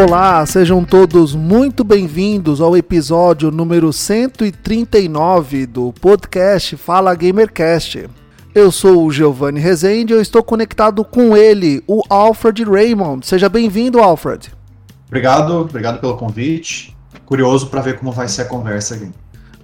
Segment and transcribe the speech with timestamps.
[0.00, 8.08] Olá, sejam todos muito bem-vindos ao episódio número 139 do podcast Fala Gamercast.
[8.54, 13.26] Eu sou o Giovanni Rezende e eu estou conectado com ele, o Alfred Raymond.
[13.26, 14.52] Seja bem-vindo, Alfred.
[15.08, 16.96] Obrigado, obrigado pelo convite.
[17.26, 19.10] Curioso para ver como vai ser a conversa aqui.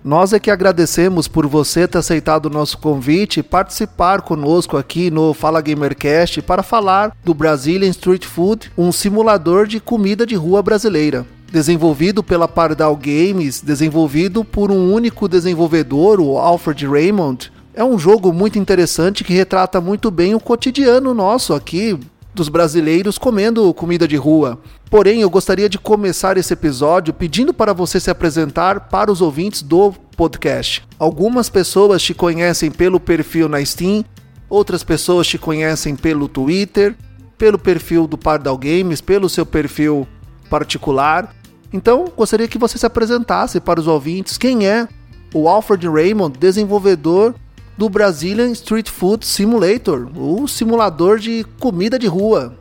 [0.05, 5.11] Nós é que agradecemos por você ter aceitado o nosso convite e participar conosco aqui
[5.11, 10.63] no Fala Gamercast para falar do Brazilian Street Food, um simulador de comida de rua
[10.63, 11.25] brasileira.
[11.51, 18.31] Desenvolvido pela Pardal Games, desenvolvido por um único desenvolvedor, o Alfred Raymond, é um jogo
[18.31, 21.99] muito interessante que retrata muito bem o cotidiano nosso aqui,
[22.35, 24.59] dos brasileiros comendo comida de rua.
[24.91, 29.63] Porém, eu gostaria de começar esse episódio pedindo para você se apresentar para os ouvintes
[29.63, 30.85] do podcast.
[30.99, 34.05] Algumas pessoas te conhecem pelo perfil na Steam,
[34.49, 36.97] outras pessoas te conhecem pelo Twitter,
[37.39, 40.07] pelo perfil do Pardal Games, pelo seu perfil
[40.51, 41.35] particular.
[41.73, 44.89] Então, gostaria que você se apresentasse para os ouvintes quem é
[45.33, 47.35] o Alfred Raymond, desenvolvedor
[47.77, 52.55] do Brazilian Street Food Simulator, o simulador de comida de rua.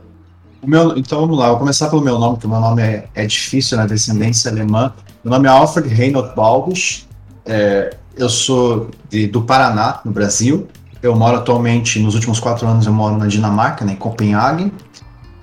[0.66, 3.26] Meu, então vamos lá, vou começar pelo meu nome, porque o meu nome é, é
[3.26, 4.92] difícil, na né, descendência alemã.
[5.22, 7.06] Meu nome é Alfred Reinhold Balbus,
[7.44, 10.66] é, eu sou de, do Paraná, no Brasil.
[11.02, 14.72] Eu moro atualmente, nos últimos quatro anos, eu moro na Dinamarca, né, em Copenhague.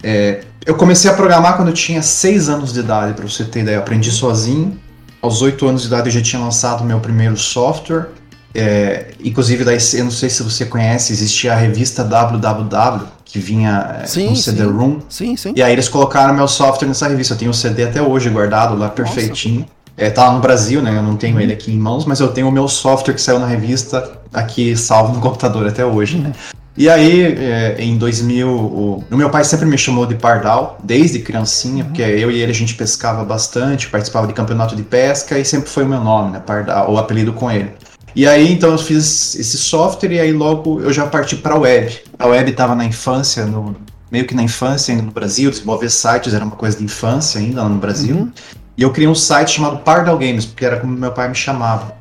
[0.01, 3.61] É, eu comecei a programar quando eu tinha seis anos de idade, para você ter
[3.61, 3.75] ideia.
[3.75, 4.79] Eu aprendi sozinho.
[5.21, 8.09] Aos oito anos de idade eu já tinha lançado meu primeiro software.
[8.53, 14.01] É, inclusive, daí, eu não sei se você conhece, existia a revista WWW, que vinha
[14.01, 14.99] é, sim, com CD-ROM.
[15.07, 15.53] Sim, sim.
[15.55, 17.33] E aí eles colocaram meu software nessa revista.
[17.33, 19.61] Eu tenho o CD até hoje guardado lá, perfeitinho.
[19.61, 19.81] Nossa.
[19.97, 20.97] É, tá lá no Brasil, né?
[20.97, 23.39] Eu não tenho ele aqui em mãos, mas eu tenho o meu software que saiu
[23.39, 26.31] na revista aqui salvo no computador até hoje, né?
[26.75, 31.19] E aí, é, em 2000, o, o, meu pai sempre me chamou de Pardal, desde
[31.19, 35.43] criancinha, porque eu e ele a gente pescava bastante, participava de campeonato de pesca e
[35.43, 36.39] sempre foi o meu nome, né?
[36.39, 37.71] Pardal, o apelido com ele.
[38.15, 41.57] E aí, então, eu fiz esse software e aí logo eu já parti para a
[41.57, 41.99] web.
[42.19, 43.75] A web estava na infância, no,
[44.11, 47.63] meio que na infância ainda no Brasil, desenvolver sites era uma coisa de infância ainda
[47.63, 48.15] lá no Brasil.
[48.15, 48.31] Uhum.
[48.77, 51.99] E eu criei um site chamado Pardal Games, porque era como meu pai me chamava.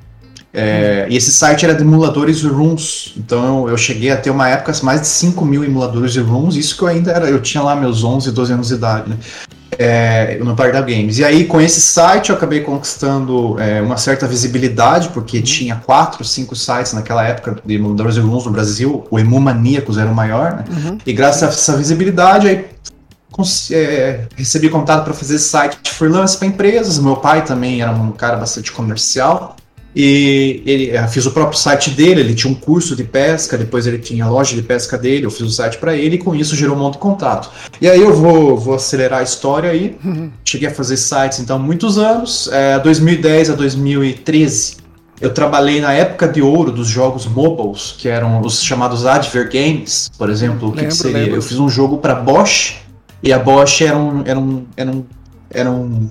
[0.52, 3.14] É, e esse site era de emuladores de rooms.
[3.16, 6.56] Então eu, eu, cheguei a ter uma época mais de 5 mil emuladores de rooms.
[6.56, 7.28] Isso que eu ainda era.
[7.28, 9.16] Eu tinha lá meus 11, 12 anos de idade, né?
[9.82, 11.18] É, no Pardal Games.
[11.18, 15.42] E aí, com esse site, eu acabei conquistando é, uma certa visibilidade, porque uhum.
[15.42, 19.06] tinha quatro, cinco sites naquela época de emuladores de no Brasil.
[19.10, 20.64] O Emu Maníacos era o maior, né?
[20.68, 20.98] Uhum.
[21.06, 22.66] E graças a essa visibilidade, aí
[23.70, 26.98] é, recebi contato para fazer site de freelance para empresas.
[26.98, 29.56] Meu pai também era um cara bastante comercial.
[29.94, 33.98] E ele fiz o próprio site dele, ele tinha um curso de pesca, depois ele
[33.98, 36.54] tinha a loja de pesca dele, eu fiz o site para ele e com isso
[36.54, 37.50] gerou um monte de contato.
[37.80, 39.96] E aí eu vou, vou acelerar a história aí.
[40.44, 44.78] Cheguei a fazer sites então muitos anos, é, 2010 a 2013.
[45.20, 50.10] Eu trabalhei na época de ouro dos jogos mobiles, que eram os chamados Adver Games,
[50.16, 51.18] por exemplo, o que, lembro, que seria?
[51.18, 51.34] Lembro.
[51.36, 52.76] Eu fiz um jogo para Bosch,
[53.22, 55.04] e a Bosch era um, era um, era um,
[55.50, 56.08] era um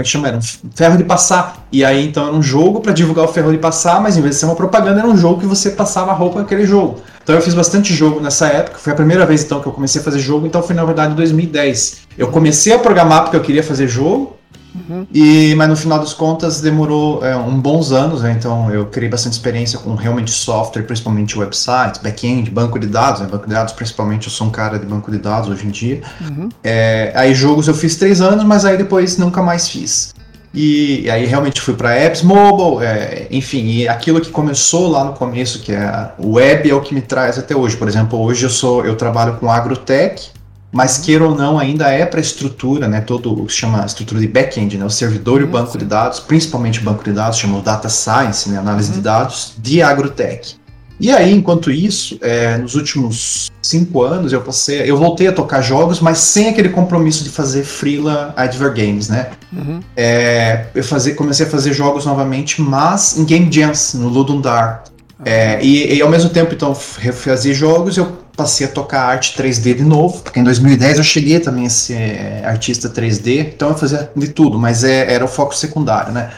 [0.00, 0.28] como é que chama?
[0.28, 0.40] Era um
[0.74, 1.66] ferro de passar.
[1.70, 4.34] E aí então era um jogo para divulgar o ferro de passar, mas em vez
[4.34, 7.00] de ser uma propaganda, era um jogo que você passava a roupa naquele jogo.
[7.22, 8.78] Então eu fiz bastante jogo nessa época.
[8.78, 11.12] Foi a primeira vez então que eu comecei a fazer jogo, então foi na verdade
[11.12, 12.00] em 2010.
[12.16, 14.36] Eu comecei a programar porque eu queria fazer jogo,
[14.74, 15.06] Uhum.
[15.12, 18.34] E, mas no final das contas demorou é, um bons anos, né?
[18.38, 23.26] então eu criei bastante experiência com realmente software, principalmente websites, back-end, banco de dados, né?
[23.26, 26.00] banco de dados principalmente, eu sou um cara de banco de dados hoje em dia.
[26.20, 26.48] Uhum.
[26.62, 30.14] É, aí jogos eu fiz três anos, mas aí depois nunca mais fiz.
[30.52, 35.04] E, e aí realmente fui para apps mobile, é, enfim, e aquilo que começou lá
[35.04, 37.76] no começo, que é o web, é o que me traz até hoje.
[37.76, 40.30] Por exemplo, hoje eu sou eu trabalho com agrotech,
[40.72, 43.84] mas queira ou não, ainda é para a estrutura, né, todo o que se chama
[43.84, 47.02] estrutura de back-end, né, o servidor e o uhum, banco de dados, principalmente o banco
[47.02, 48.96] de dados, chama o data science, né, análise uhum.
[48.96, 50.60] de dados, de agrotech.
[51.00, 55.62] E aí, enquanto isso, é, nos últimos cinco anos, eu passei, eu voltei a tocar
[55.62, 59.30] jogos, mas sem aquele compromisso de fazer freela adver games, né?
[59.50, 59.80] Uhum.
[59.96, 64.84] É, eu fazer, comecei a fazer jogos novamente, mas em game jams, no Ludundar.
[65.24, 69.74] É, e, e, ao mesmo tempo, então, fazer jogos, eu passei a tocar arte 3D
[69.74, 73.74] de novo, porque em 2010 eu cheguei também a ser é, artista 3D, então eu
[73.76, 76.30] fazia de tudo, mas é, era o foco secundário, né?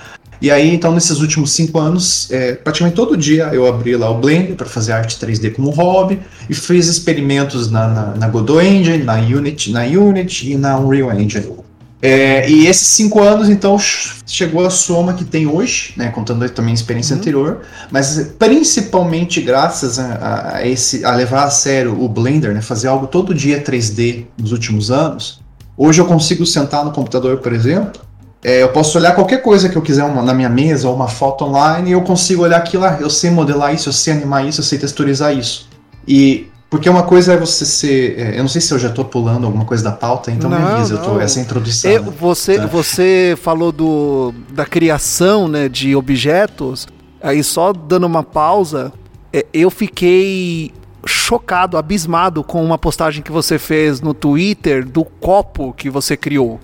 [0.43, 4.19] E aí, então, nesses últimos cinco anos, é, praticamente todo dia eu abri lá o
[4.19, 6.19] Blender para fazer arte 3D como hobby
[6.51, 11.13] e fiz experimentos na, na, na Godot Engine, na Unity, na Unity e na Unreal
[11.13, 11.47] Engine.
[12.05, 13.79] É, e esses cinco anos, então,
[14.27, 17.21] chegou a soma que tem hoje, né, contando também a experiência uhum.
[17.21, 17.61] anterior,
[17.93, 23.07] mas principalmente graças a, a, esse, a levar a sério o Blender, né, fazer algo
[23.07, 25.41] todo dia 3D nos últimos anos.
[25.77, 28.03] Hoje eu consigo sentar no computador, por exemplo,
[28.45, 31.07] é, eu posso olhar qualquer coisa que eu quiser uma, na minha mesa ou uma
[31.07, 32.99] foto online e eu consigo olhar aquilo lá.
[33.01, 35.69] Eu sei modelar isso, eu sei animar isso, eu sei texturizar isso.
[36.07, 38.19] E porque uma coisa é você ser.
[38.19, 40.59] É, eu não sei se eu já estou pulando alguma coisa da pauta, então não,
[40.59, 41.91] me avisa, eu tô, essa é introdução.
[41.91, 42.65] Eu, você, tá.
[42.65, 46.89] você falou do, da criação né, de objetos,
[47.23, 48.91] aí só dando uma pausa,
[49.31, 50.73] é, eu fiquei
[51.05, 56.59] chocado, abismado com uma postagem que você fez no Twitter do copo que você criou.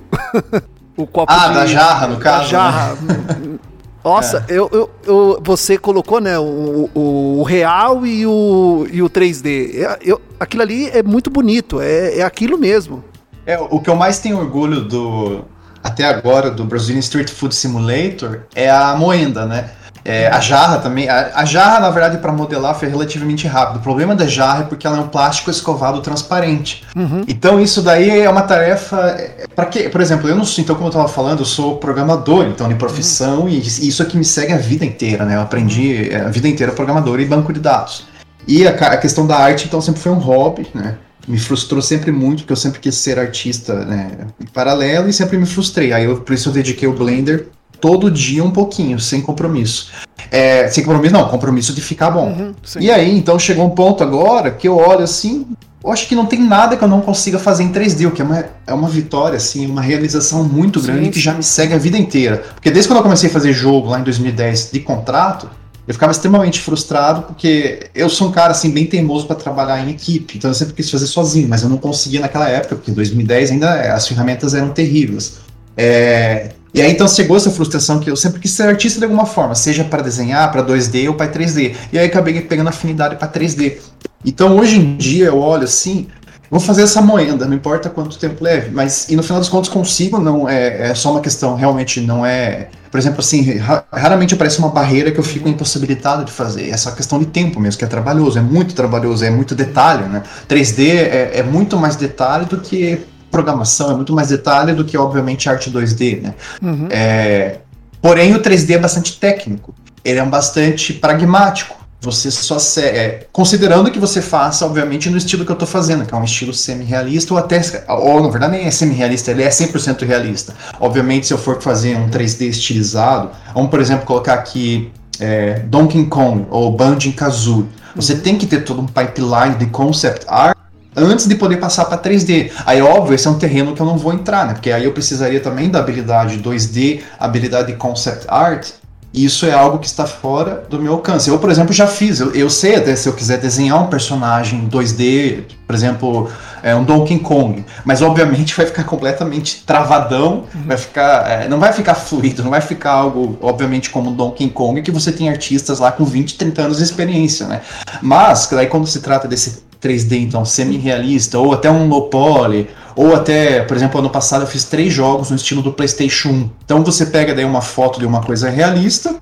[0.96, 2.38] o copo ah, de, da jarra, no caso.
[2.38, 2.48] Da né?
[2.48, 2.94] jarra.
[3.02, 3.58] Né?
[4.08, 4.52] Nossa, é.
[4.52, 9.82] eu, eu, eu, você colocou, né, o, o, o, real e o, e o 3D.
[9.82, 13.04] É, eu, aquilo ali é muito bonito, é, é aquilo mesmo.
[13.44, 15.44] É, o que eu mais tenho orgulho do,
[15.82, 19.70] até agora, do Brazilian Street Food Simulator é a moenda, né?
[20.08, 21.06] É, a jarra também.
[21.06, 23.76] A, a jarra, na verdade, para modelar foi relativamente rápido.
[23.76, 26.82] O problema da jarra é porque ela é um plástico escovado transparente.
[26.96, 27.22] Uhum.
[27.28, 28.96] Então isso daí é uma tarefa.
[29.18, 31.76] É, para que, por exemplo, eu não sou, então, como eu estava falando, eu sou
[31.76, 33.48] programador, então, de profissão, uhum.
[33.50, 35.36] e isso aqui me segue a vida inteira, né?
[35.36, 36.26] Eu aprendi uhum.
[36.26, 38.06] a vida inteira programador e banco de dados.
[38.46, 40.96] E a, a questão da arte, então, sempre foi um hobby, né?
[41.28, 45.36] me frustrou sempre muito, porque eu sempre quis ser artista né, em paralelo e sempre
[45.36, 45.92] me frustrei.
[45.92, 47.48] Aí eu, por isso eu dediquei o Blender
[47.80, 49.90] todo dia um pouquinho, sem compromisso.
[50.30, 52.28] É, sem compromisso, não, compromisso de ficar bom.
[52.28, 55.46] Uhum, e aí, então chegou um ponto agora que eu olho assim,
[55.82, 58.20] eu acho que não tem nada que eu não consiga fazer em 3D, o que
[58.20, 61.10] é uma, é uma vitória, assim, uma realização muito grande sim.
[61.10, 62.44] que já me segue a vida inteira.
[62.54, 65.48] Porque desde quando eu comecei a fazer jogo lá em 2010 de contrato,
[65.86, 69.90] eu ficava extremamente frustrado porque eu sou um cara assim bem teimoso para trabalhar em
[69.90, 72.94] equipe, então eu sempre quis fazer sozinho, mas eu não conseguia naquela época, porque em
[72.94, 75.38] 2010 ainda as ferramentas eram terríveis.
[75.74, 79.26] É, e aí então chegou essa frustração que eu sempre quis ser artista de alguma
[79.26, 81.74] forma, seja para desenhar, para 2D ou para 3D.
[81.92, 83.78] E aí acabei pegando afinidade para 3D.
[84.24, 86.06] Então hoje em dia eu olho assim,
[86.48, 89.68] vou fazer essa moenda, não importa quanto tempo leve, mas e no final dos contos
[89.68, 93.58] consigo, não é, é só uma questão, realmente não é, por exemplo, assim,
[93.92, 96.70] raramente aparece uma barreira que eu fico impossibilitado de fazer.
[96.70, 100.22] Essa questão de tempo mesmo, que é trabalhoso, é muito trabalhoso, é muito detalhe, né?
[100.48, 104.96] 3D é, é muito mais detalhe do que programação, é muito mais detalhe do que,
[104.96, 106.34] obviamente, arte 2D, né?
[106.62, 106.88] Uhum.
[106.90, 107.58] É,
[108.00, 109.74] porém, o 3D é bastante técnico.
[110.04, 111.76] Ele é bastante pragmático.
[112.00, 116.06] Você só se, é, considerando que você faça, obviamente, no estilo que eu estou fazendo,
[116.06, 119.48] que é um estilo semi-realista, ou até, ou na verdade nem é semi-realista, ele é
[119.48, 120.54] 100% realista.
[120.78, 126.06] Obviamente, se eu for fazer um 3D estilizado, vamos, por exemplo, colocar aqui é, Donkey
[126.06, 127.66] Kong ou Banjo Kazooie,
[127.96, 128.20] você uhum.
[128.20, 130.56] tem que ter todo um pipeline de concept art
[131.04, 132.50] antes de poder passar para 3D.
[132.64, 134.54] Aí, óbvio, esse é um terreno que eu não vou entrar, né?
[134.54, 138.68] Porque aí eu precisaria também da habilidade 2D, habilidade de concept art.
[139.12, 141.30] E isso é algo que está fora do meu alcance.
[141.30, 142.20] Eu, por exemplo, já fiz.
[142.20, 146.30] Eu, eu sei até se eu quiser desenhar um personagem 2D, por exemplo,
[146.62, 147.64] é, um Donkey Kong.
[147.84, 150.62] Mas obviamente vai ficar completamente travadão, uhum.
[150.66, 154.82] vai ficar, é, não vai ficar fluido, não vai ficar algo, obviamente, como Donkey Kong,
[154.82, 157.62] que você tem artistas lá com 20, 30 anos de experiência, né?
[158.02, 163.14] Mas, daí quando se trata desse 3D, então, semi-realista, ou até um low poly, ou
[163.14, 166.50] até, por exemplo, ano passado eu fiz três jogos no estilo do PlayStation 1.
[166.64, 169.14] Então você pega daí uma foto de uma coisa realista,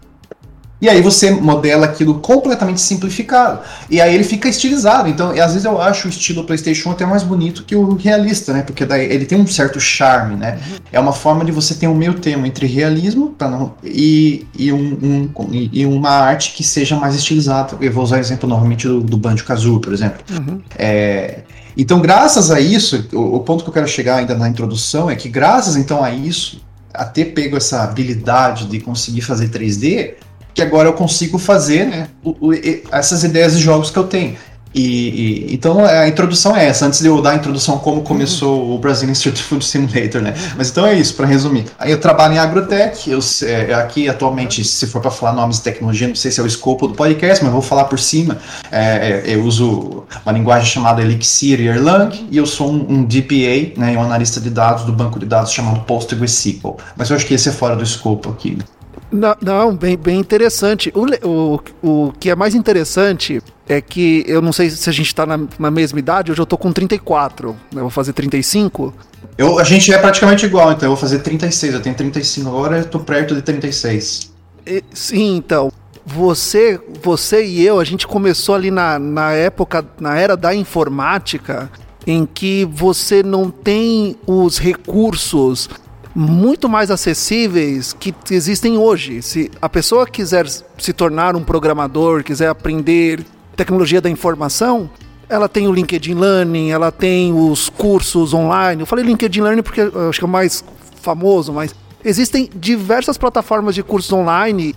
[0.81, 3.61] e aí você modela aquilo completamente simplificado.
[3.89, 5.09] E aí ele fica estilizado.
[5.09, 8.63] Então, às vezes eu acho o estilo PlayStation até mais bonito que o realista, né?
[8.63, 10.59] Porque daí ele tem um certo charme, né?
[10.93, 15.31] É uma forma de você ter um meio termo entre realismo não, e, e, um,
[15.35, 17.77] um, e uma arte que seja mais estilizada.
[17.81, 20.19] Eu vou usar o exemplo novamente do, do Banjo Kazooie, por exemplo.
[20.31, 20.61] Uhum.
[20.77, 21.41] É,
[21.75, 25.17] então, graças a isso, o, o ponto que eu quero chegar ainda na introdução é
[25.17, 26.61] que graças então a isso,
[26.93, 30.15] a ter pego essa habilidade de conseguir fazer 3D,
[30.57, 32.53] que agora eu consigo fazer né, o, o,
[32.91, 34.37] essas ideias de jogos que eu tenho.
[34.75, 38.63] E, e, então a introdução é essa, antes de eu dar a introdução como começou
[38.63, 38.75] uhum.
[38.75, 40.35] o Brazilian Street Food Simulator, né?
[40.57, 41.67] Mas então é isso, para resumir.
[41.79, 45.63] Aí eu trabalho em agrotech, eu é, aqui atualmente, se for para falar nomes de
[45.63, 48.39] tecnologia, não sei se é o escopo do podcast, mas vou falar por cima.
[48.71, 53.05] É, é, eu uso uma linguagem chamada Elixir e Erlang, e eu sou um, um
[53.05, 56.77] DPA, né, um analista de dados do banco de dados chamado PostgreSQL.
[56.97, 58.59] Mas eu acho que esse é fora do escopo aqui.
[59.11, 60.93] Não, não, bem, bem interessante.
[60.95, 65.15] O, o, o que é mais interessante é que eu não sei se a gente
[65.15, 67.57] tá na, na mesma idade, hoje eu tô com 34, né?
[67.75, 68.93] eu vou fazer 35.
[69.39, 72.79] Eu, a gente é praticamente igual, então eu vou fazer 36, eu tenho 35 agora,
[72.79, 74.33] eu tô perto de 36.
[74.67, 75.71] E, sim, então,
[76.05, 81.71] você, você e eu, a gente começou ali na, na época, na era da informática,
[82.07, 85.69] em que você não tem os recursos
[86.17, 89.21] muito mais acessíveis que existem hoje.
[89.21, 93.23] Se a pessoa quiser se tornar um programador, quiser aprender
[93.55, 94.89] tecnologia da informação,
[95.29, 98.81] ela tem o LinkedIn Learning, ela tem os cursos online.
[98.81, 100.65] Eu falei LinkedIn Learning porque acho que é o mais
[101.03, 104.75] famoso, mas existem diversas plataformas de cursos online,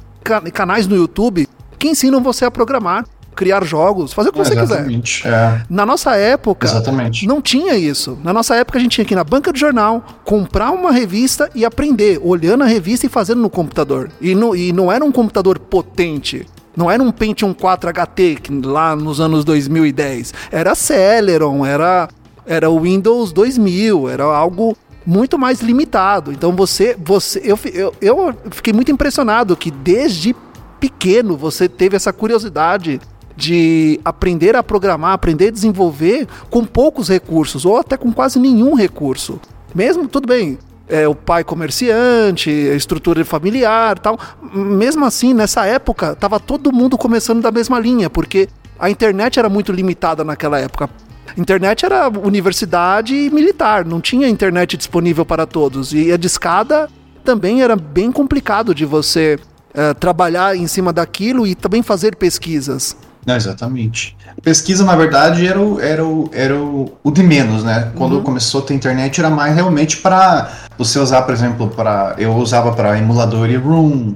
[0.54, 3.06] canais no YouTube que ensinam você a programar
[3.40, 5.34] criar jogos, fazer o que você Exatamente, quiser.
[5.34, 5.64] É.
[5.70, 7.26] Na nossa época, Exatamente.
[7.26, 8.20] não tinha isso.
[8.22, 11.50] Na nossa época, a gente tinha que ir na banca de jornal, comprar uma revista
[11.56, 14.12] e aprender, olhando a revista e fazendo no computador.
[14.20, 16.46] E, no, e não era um computador potente.
[16.76, 20.34] Não era um Pentium 4 HT lá nos anos 2010.
[20.52, 22.10] Era Celeron, era,
[22.46, 26.34] era o Windows 2000, era algo muito mais limitado.
[26.34, 30.36] Então você, você eu, eu, eu fiquei muito impressionado que desde
[30.78, 33.00] pequeno você teve essa curiosidade
[33.40, 38.76] de aprender a programar, aprender a desenvolver com poucos recursos ou até com quase nenhum
[38.76, 39.40] recurso.
[39.74, 44.20] Mesmo, tudo bem, é, o pai comerciante, a estrutura familiar tal.
[44.54, 49.48] Mesmo assim, nessa época, estava todo mundo começando da mesma linha, porque a internet era
[49.48, 50.90] muito limitada naquela época.
[51.38, 55.94] Internet era universidade e militar, não tinha internet disponível para todos.
[55.94, 56.90] E a discada
[57.24, 62.98] também era bem complicado de você uh, trabalhar em cima daquilo e também fazer pesquisas.
[63.26, 64.16] Não, exatamente.
[64.42, 67.92] Pesquisa, na verdade, era o, era o, era o, o de menos, né?
[67.96, 68.24] Quando uhum.
[68.24, 72.72] começou a ter internet, era mais realmente para você usar, por exemplo, para eu usava
[72.72, 74.14] para emulador e room,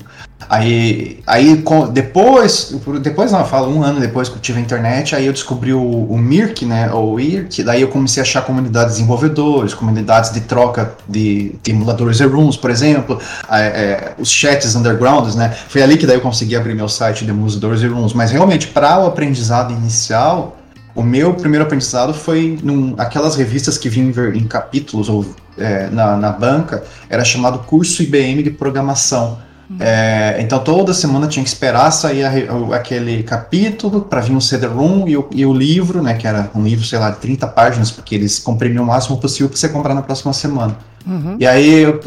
[0.50, 5.16] Aí, aí depois, depois não, eu falo um ano depois que eu tive a internet,
[5.16, 8.94] aí eu descobri o, o Mirk, né, ou IRC, daí eu comecei a achar comunidades
[8.94, 13.20] de desenvolvedores, comunidades de troca de, de emuladores e rooms, por exemplo,
[13.50, 17.32] é, os chats undergrounds, né, foi ali que daí eu consegui abrir meu site de
[17.32, 20.58] emuladores e rooms, mas realmente para o aprendizado inicial,
[20.96, 25.26] o meu primeiro aprendizado foi num, aquelas revistas que vinham em capítulos ou
[25.58, 29.40] é, na, na banca, era chamado Curso IBM de Programação,
[29.80, 35.08] é, então toda semana tinha que esperar sair a, aquele capítulo para vir um CD-ROM
[35.08, 38.14] e, e, o livro, né, que era um livro, sei lá, de 30 páginas, porque
[38.14, 40.78] eles comprimiam o máximo possível para você comprar na próxima semana.
[41.08, 41.38] Uhum.
[41.40, 42.00] E aí eu,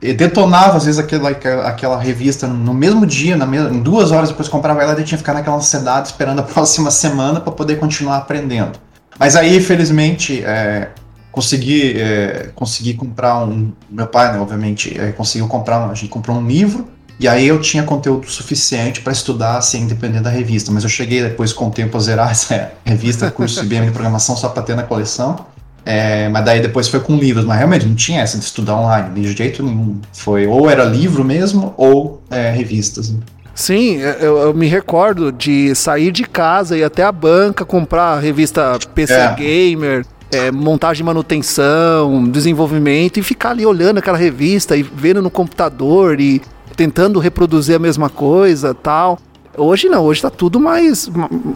[0.00, 4.30] eu, detonava às vezes aquela, aquela revista no mesmo dia, na mesma, em duas horas
[4.30, 7.76] depois comprava ela e tinha que ficar naquela ansiedade esperando a próxima semana para poder
[7.78, 8.78] continuar aprendendo.
[9.18, 10.88] Mas aí, felizmente, é,
[11.30, 13.72] consegui, é, consegui comprar um.
[13.88, 15.88] Meu pai, né, obviamente, é, conseguiu comprar.
[15.88, 20.24] A gente comprou um livro e aí eu tinha conteúdo suficiente para estudar, assim, dependendo
[20.24, 20.72] da revista.
[20.72, 24.36] Mas eu cheguei depois com o tempo a zerar essa revista, curso IBM de programação,
[24.36, 25.46] só para ter na coleção.
[25.86, 29.20] É, mas daí depois foi com livros, mas realmente não tinha essa de estudar online,
[29.20, 30.00] de jeito nenhum.
[30.12, 33.14] Foi ou era livro mesmo, ou é, revistas.
[33.54, 38.14] Sim, eu, eu, me recordo de sair de casa e ir até a banca comprar
[38.14, 39.34] a revista PC é.
[39.34, 45.30] Gamer, é, montagem e manutenção, desenvolvimento, e ficar ali olhando aquela revista e vendo no
[45.30, 46.42] computador e
[46.76, 49.18] tentando reproduzir a mesma coisa tal.
[49.56, 51.08] Hoje não, hoje tá tudo mais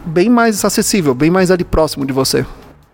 [0.06, 2.46] bem mais acessível, bem mais ali próximo de você.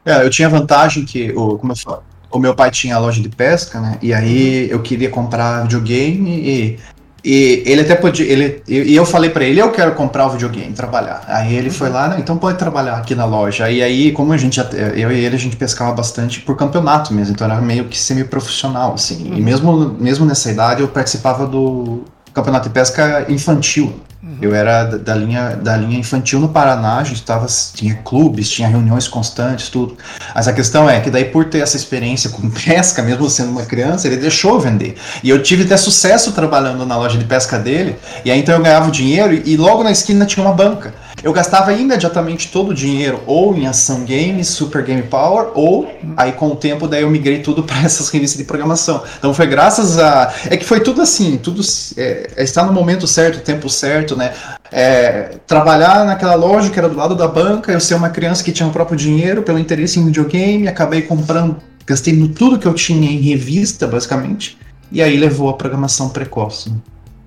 [0.04, 3.22] É, eu tinha vantagem que, o, como eu falo, o meu pai tinha a loja
[3.22, 3.98] de pesca, né?
[4.02, 6.78] E aí eu queria comprar videogame e
[7.24, 8.26] e ele até podia.
[8.26, 11.24] Ele, e eu falei para ele, eu quero comprar o videogame, trabalhar.
[11.26, 13.70] Aí ele foi lá, então pode trabalhar aqui na loja.
[13.70, 14.60] E aí, como a gente
[14.94, 18.92] eu e ele, a gente pescava bastante por campeonato mesmo, então era meio que semi-profissional,
[18.92, 19.30] assim.
[19.30, 19.38] Uhum.
[19.38, 22.04] E mesmo, mesmo nessa idade eu participava do
[22.34, 24.00] campeonato de pesca infantil.
[24.22, 24.38] Uhum.
[24.40, 28.66] Eu era da linha, da linha infantil no Paraná, a gente tava, tinha clubes, tinha
[28.66, 29.96] reuniões constantes, tudo.
[30.34, 33.64] Mas a questão é que daí por ter essa experiência com pesca, mesmo sendo uma
[33.64, 34.96] criança, ele deixou vender.
[35.22, 38.62] E eu tive até sucesso trabalhando na loja de pesca dele, e aí então eu
[38.62, 43.22] ganhava dinheiro e logo na esquina tinha uma banca eu gastava imediatamente todo o dinheiro
[43.26, 47.40] ou em ação games, Super Game Power, ou aí com o tempo daí eu migrei
[47.40, 49.02] tudo para essas revistas de programação.
[49.18, 50.34] Então foi graças a.
[50.50, 51.62] É que foi tudo assim, tudo
[51.96, 54.34] é, é está no momento certo, tempo certo, né?
[54.70, 58.52] É, trabalhar naquela loja que era do lado da banca, eu ser uma criança que
[58.52, 63.10] tinha o próprio dinheiro pelo interesse em videogame, acabei comprando, gastei tudo que eu tinha
[63.10, 64.58] em revista, basicamente,
[64.92, 66.70] e aí levou a programação precoce.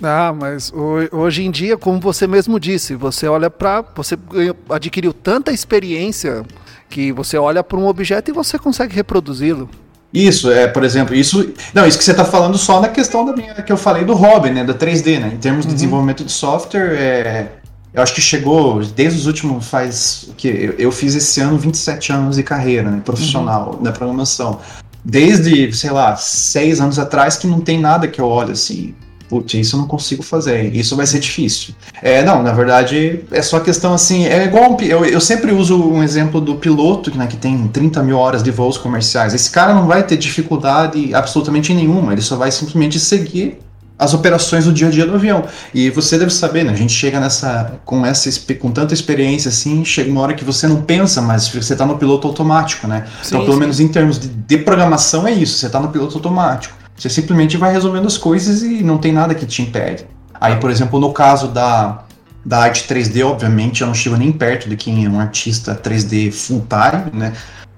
[0.02, 0.72] Ah, mas
[1.12, 4.18] hoje em dia, como você mesmo disse, você olha para, você
[4.70, 6.44] adquiriu tanta experiência
[6.90, 9.70] que você olha para um objeto e você consegue reproduzi-lo.
[10.14, 11.52] Isso, é, por exemplo, isso.
[11.74, 14.14] Não, isso que você está falando só na questão da minha que eu falei do
[14.14, 14.64] hobby, né?
[14.64, 15.32] Da 3D, né?
[15.34, 15.76] Em termos de uhum.
[15.76, 17.52] desenvolvimento de software, é,
[17.94, 22.12] eu acho que chegou desde os últimos faz que eu, eu fiz esse ano 27
[22.12, 23.84] anos de carreira né, profissional uhum.
[23.84, 24.60] da programação
[25.04, 28.94] desde sei lá seis anos atrás que não tem nada que eu olhe assim
[29.30, 31.74] putz, isso eu não consigo fazer, isso vai ser difícil.
[32.02, 36.04] É, não, na verdade, é só questão assim, é igual, eu, eu sempre uso um
[36.04, 39.34] exemplo do piloto, né, que tem 30 mil horas de voos comerciais.
[39.34, 43.60] Esse cara não vai ter dificuldade absolutamente nenhuma, ele só vai simplesmente seguir
[44.00, 45.46] as operações do dia a dia do avião.
[45.74, 46.72] E você deve saber, né?
[46.72, 50.68] A gente chega nessa com essa com tanta experiência assim, chega uma hora que você
[50.68, 53.06] não pensa, mas você está no piloto automático, né?
[53.24, 53.60] Sim, então, pelo sim.
[53.60, 56.76] menos em termos de, de programação é isso, você está no piloto automático.
[56.98, 60.06] Você simplesmente vai resolvendo as coisas e não tem nada que te impede.
[60.34, 62.04] Aí, por exemplo, no caso da,
[62.44, 66.32] da arte 3D, obviamente, eu não chego nem perto de quem é um artista 3D
[66.32, 67.34] full time, né?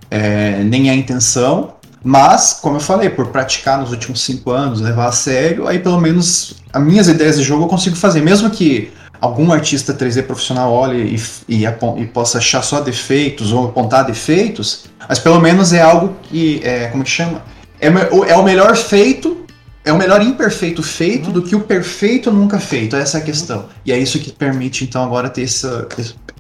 [0.09, 1.73] É, nem é a intenção.
[2.01, 5.99] Mas, como eu falei, por praticar nos últimos cinco anos, levar a sério, aí pelo
[5.99, 8.21] menos as minhas ideias de jogo eu consigo fazer.
[8.21, 11.15] Mesmo que algum artista 3D profissional olhe
[11.47, 16.15] e, e, e, possa achar só defeitos ou apontar defeitos, mas pelo menos é algo
[16.23, 17.41] que, é, como que chama?
[17.79, 19.45] É, é o melhor feito,
[19.83, 22.95] é o melhor imperfeito feito do que o perfeito nunca feito.
[22.95, 23.65] Essa é a questão.
[23.85, 25.87] E é isso que permite, então, agora ter essa.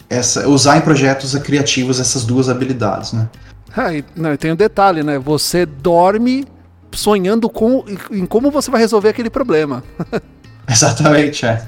[0.09, 3.29] essa usar em projetos criativos essas duas habilidades, né?
[3.75, 5.17] Ah, e, não, tem um detalhe, né?
[5.19, 6.45] Você dorme
[6.91, 9.83] sonhando com, em como você vai resolver aquele problema.
[10.67, 11.63] Exatamente, é.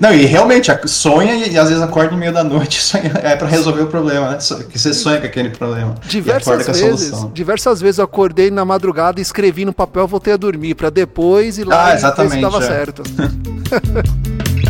[0.00, 3.48] Não, e realmente, sonha e, às vezes acorda no meio da noite, sonha, é para
[3.48, 4.38] resolver o problema, né?
[4.70, 5.94] Que você sonha com aquele problema.
[6.06, 10.90] Diversas vezes, diversas vezes eu acordei na madrugada, escrevi no papel, voltei a dormir, para
[10.90, 12.66] depois ir lá ah, e ver se dava é.
[12.66, 13.02] certo.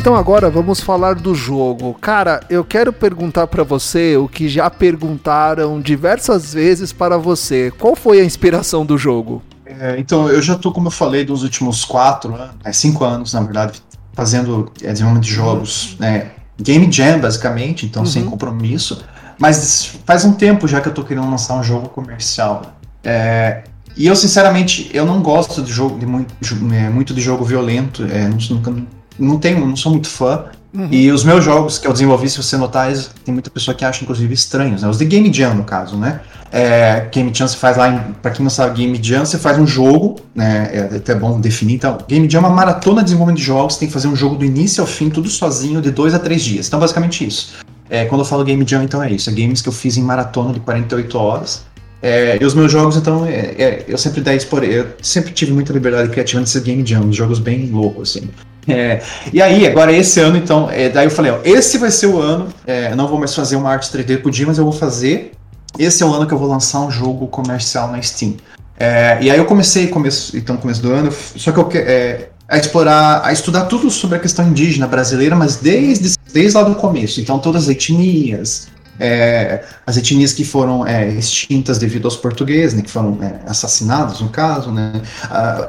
[0.00, 1.92] Então agora vamos falar do jogo.
[2.00, 7.70] Cara, eu quero perguntar para você o que já perguntaram diversas vezes para você.
[7.78, 9.42] Qual foi a inspiração do jogo?
[9.66, 13.42] É, então, eu já tô, como eu falei, dos últimos quatro, é, cinco anos, na
[13.42, 13.82] verdade,
[14.14, 18.08] fazendo é, desenvolvimento de jogos, né, game jam, basicamente, então uhum.
[18.08, 19.04] sem compromisso.
[19.38, 22.62] Mas faz um tempo já que eu tô querendo lançar um jogo comercial.
[23.04, 26.34] É, e eu, sinceramente, eu não gosto de jogo de muito,
[26.72, 28.02] é, muito de jogo violento.
[28.04, 28.72] É, nunca,
[29.20, 30.46] não tenho, não sou muito fã.
[30.72, 30.88] Uhum.
[30.90, 32.92] E os meus jogos que eu desenvolvi, se você notar,
[33.24, 34.88] tem muita pessoa que acha, inclusive, estranhos, né?
[34.88, 36.20] Os de Game Jam, no caso, né?
[36.52, 39.58] É, Game Jam você faz lá, em, pra quem não sabe, Game Jam você faz
[39.58, 40.70] um jogo, né?
[40.72, 41.74] É até bom definir.
[41.74, 44.36] Então, Game Jam é uma maratona de desenvolvimento de jogos, tem que fazer um jogo
[44.36, 46.68] do início ao fim, tudo sozinho, de dois a três dias.
[46.68, 47.54] Então, basicamente isso.
[47.88, 49.28] É, quando eu falo Game Jam, então é isso.
[49.28, 51.64] É games que eu fiz em maratona de 48 horas.
[52.02, 55.52] É, e os meus jogos, então, é, é, eu sempre dei por eu sempre tive
[55.52, 58.30] muita liberdade criativa nesse game jam, jogos bem loucos, assim.
[58.68, 62.06] É, e aí, agora esse ano, então, é, daí eu falei, ó, esse vai ser
[62.06, 64.72] o ano, é, não vou mais fazer uma arte 3D por dia, mas eu vou
[64.72, 65.32] fazer.
[65.78, 68.36] Esse é o ano que eu vou lançar um jogo comercial na Steam.
[68.78, 72.28] É, e aí eu comecei, começo, então, no começo do ano, só que eu é,
[72.50, 76.74] a explorar, a estudar tudo sobre a questão indígena brasileira, mas desde, desde lá do
[76.74, 77.20] começo.
[77.20, 78.66] Então, todas as etnias,
[78.98, 84.20] é, as etnias que foram é, extintas devido aos portugueses, né, que foram é, assassinados,
[84.20, 85.00] no caso, né,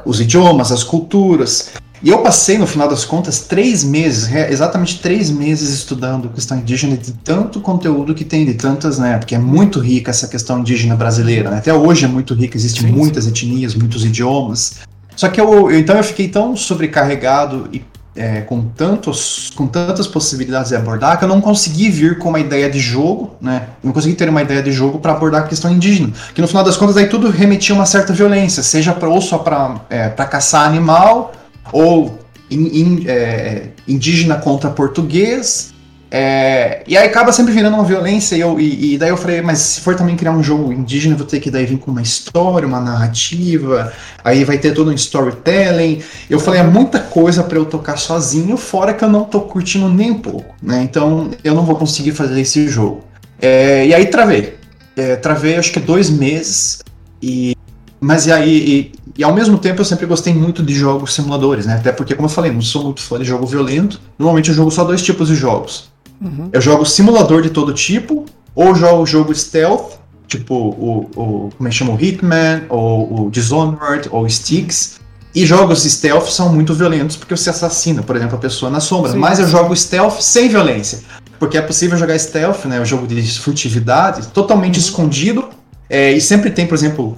[0.04, 1.70] os idiomas, as culturas.
[2.02, 6.96] E eu passei, no final das contas, três meses, exatamente três meses estudando questão indígena
[6.96, 9.18] de tanto conteúdo que tem, de tantas, né?
[9.18, 11.58] Porque é muito rica essa questão indígena brasileira, né?
[11.58, 13.30] Até hoje é muito rica, existem sim, muitas sim.
[13.30, 14.80] etnias, muitos idiomas.
[15.14, 17.84] Só que eu, eu, então eu fiquei tão sobrecarregado e
[18.16, 22.40] é, com, tantos, com tantas possibilidades de abordar que eu não consegui vir com uma
[22.40, 23.68] ideia de jogo, né?
[23.82, 26.12] Não consegui ter uma ideia de jogo para abordar a questão indígena.
[26.34, 29.20] Que no final das contas aí tudo remetia a uma certa violência, seja pra, ou
[29.20, 31.32] só para é, caçar animal
[31.70, 32.18] ou
[32.50, 35.72] in, in, é, indígena contra português.
[36.14, 39.40] É, e aí acaba sempre virando uma violência, e, eu, e, e, daí eu falei,
[39.40, 42.02] mas se for também criar um jogo indígena, vou ter que daí vir com uma
[42.02, 43.90] história, uma narrativa,
[44.22, 46.02] aí vai ter todo um storytelling.
[46.28, 49.88] Eu falei, é muita coisa para eu tocar sozinho, fora que eu não tô curtindo
[49.88, 50.82] nem um pouco, né?
[50.82, 53.04] Então eu não vou conseguir fazer esse jogo.
[53.40, 54.58] É, e aí travei.
[54.94, 56.80] É, travei acho que dois meses,
[57.22, 57.56] e
[57.98, 61.66] mas e aí, e, e, ao mesmo tempo eu sempre gostei muito de jogos simuladores,
[61.66, 61.74] né?
[61.74, 64.00] Até porque, como eu falei, não sou muito fã de jogo violento.
[64.18, 65.90] Normalmente eu jogo só dois tipos de jogos.
[66.20, 66.48] Uhum.
[66.52, 71.70] Eu jogo simulador de todo tipo, ou jogo jogo stealth, tipo o, o como é
[71.70, 71.92] que chama?
[71.92, 75.00] O Hitman, ou o Dishonored, ou Sticks.
[75.34, 79.12] E jogos stealth são muito violentos porque você assassina, por exemplo, a pessoa na sombra.
[79.12, 79.18] Sim.
[79.18, 81.00] Mas eu jogo stealth sem violência.
[81.38, 82.80] Porque é possível jogar stealth, né?
[82.80, 84.82] O jogo de furtividade, totalmente uhum.
[84.82, 85.48] escondido.
[85.88, 87.16] É, e sempre tem, por exemplo,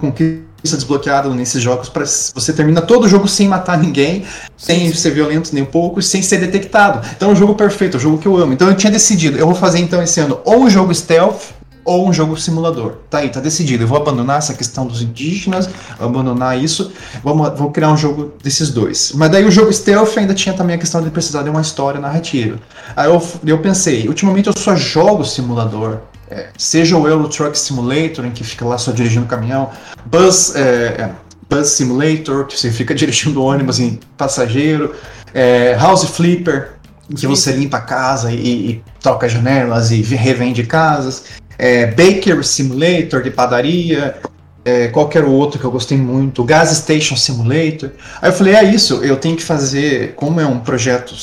[0.64, 4.24] com desbloqueado nesses jogos para você termina todo o jogo sem matar ninguém,
[4.57, 7.07] sem ser violento nem um pouco, sem ser detectado.
[7.14, 8.55] Então é um jogo perfeito, é um jogo que eu amo.
[8.55, 11.53] Então eu tinha decidido, eu vou fazer então esse ano ou um jogo stealth
[11.85, 12.94] ou um jogo simulador.
[13.11, 13.85] Tá aí, tá decidido.
[13.85, 15.68] Eu vou abandonar essa questão dos indígenas,
[16.00, 16.90] abandonar isso,
[17.22, 19.12] vou, vou criar um jogo desses dois.
[19.14, 22.00] Mas daí o jogo stealth ainda tinha também a questão de precisar de uma história
[22.00, 22.59] narrativa.
[22.96, 25.98] Aí eu, eu pensei, ultimamente eu só jogo simulador.
[26.35, 29.70] É, seja o Euro Truck Simulator, em que fica lá só dirigindo o caminhão,
[30.07, 31.11] Bus, é, é,
[31.49, 34.94] Bus Simulator, que você fica dirigindo ônibus em passageiro,
[35.33, 36.73] é, House Flipper,
[37.16, 41.25] que você limpa a casa e, e troca janelas e revende casas
[41.59, 44.16] é, Baker Simulator de padaria,
[44.64, 47.90] é, qualquer outro que eu gostei muito, Gas Station Simulator.
[48.20, 51.14] Aí eu falei, é isso, eu tenho que fazer, como é um projeto,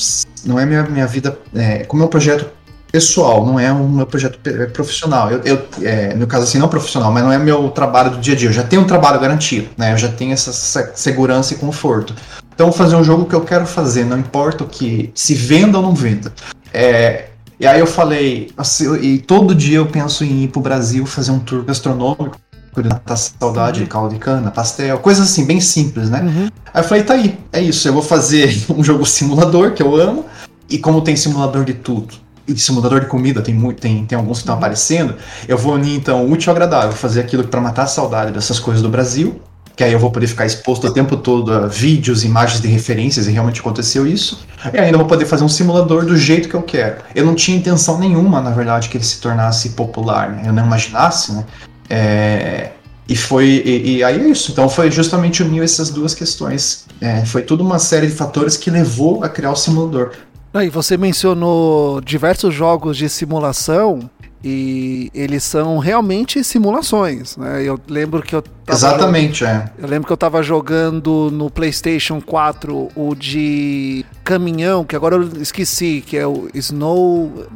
[0.44, 2.46] não é minha, minha vida, é, como é um projeto
[2.92, 5.30] pessoal, não é um meu projeto é, profissional.
[5.30, 8.34] Eu, eu é, no caso assim, não profissional, mas não é meu trabalho do dia
[8.34, 8.50] a dia.
[8.50, 9.94] Eu já tenho um trabalho garantido, né?
[9.94, 10.52] Eu já tenho essa
[10.94, 12.14] segurança e conforto.
[12.54, 15.82] Então, fazer um jogo que eu quero fazer, não importa o que se venda ou
[15.82, 16.30] não venda.
[16.72, 21.06] É, e aí eu falei, assim, e todo dia eu penso em ir pro Brasil
[21.06, 22.36] fazer um tour gastronômico,
[22.76, 26.22] matar saudade de caldo de cana, pastel, coisas assim, bem simples, né?
[26.22, 26.50] Uhum.
[26.72, 29.94] Aí eu falei, tá aí, é isso, eu vou fazer um jogo simulador, que eu
[29.96, 30.26] amo,
[30.68, 32.14] e como tem simulador de tudo,
[32.46, 34.60] e simulador de comida, tem, muito, tem, tem alguns que estão uhum.
[34.60, 35.14] aparecendo,
[35.46, 38.82] eu vou unir então útil ao agradável, fazer aquilo para matar a saudade dessas coisas
[38.82, 39.40] do Brasil,
[39.74, 43.26] que aí eu vou poder ficar exposto o tempo todo a vídeos, imagens de referências,
[43.26, 44.46] e realmente aconteceu isso.
[44.72, 46.96] E ainda vou poder fazer um simulador do jeito que eu quero.
[47.14, 50.42] Eu não tinha intenção nenhuma, na verdade, que ele se tornasse popular, né?
[50.46, 51.44] Eu não imaginasse, né?
[51.88, 52.70] É...
[53.08, 53.62] E foi.
[53.64, 54.52] E, e, aí é isso.
[54.52, 56.86] Então foi justamente unir essas duas questões.
[57.00, 60.12] É, foi tudo uma série de fatores que levou a criar o simulador.
[60.54, 64.10] E você mencionou diversos jogos de simulação
[64.44, 67.62] e eles são realmente simulações, né?
[67.62, 69.70] Eu lembro que eu Exatamente, jogando, é.
[69.78, 75.42] Eu lembro que eu tava jogando no PlayStation 4 o de caminhão, que agora eu
[75.42, 77.46] esqueci, que é o Snow,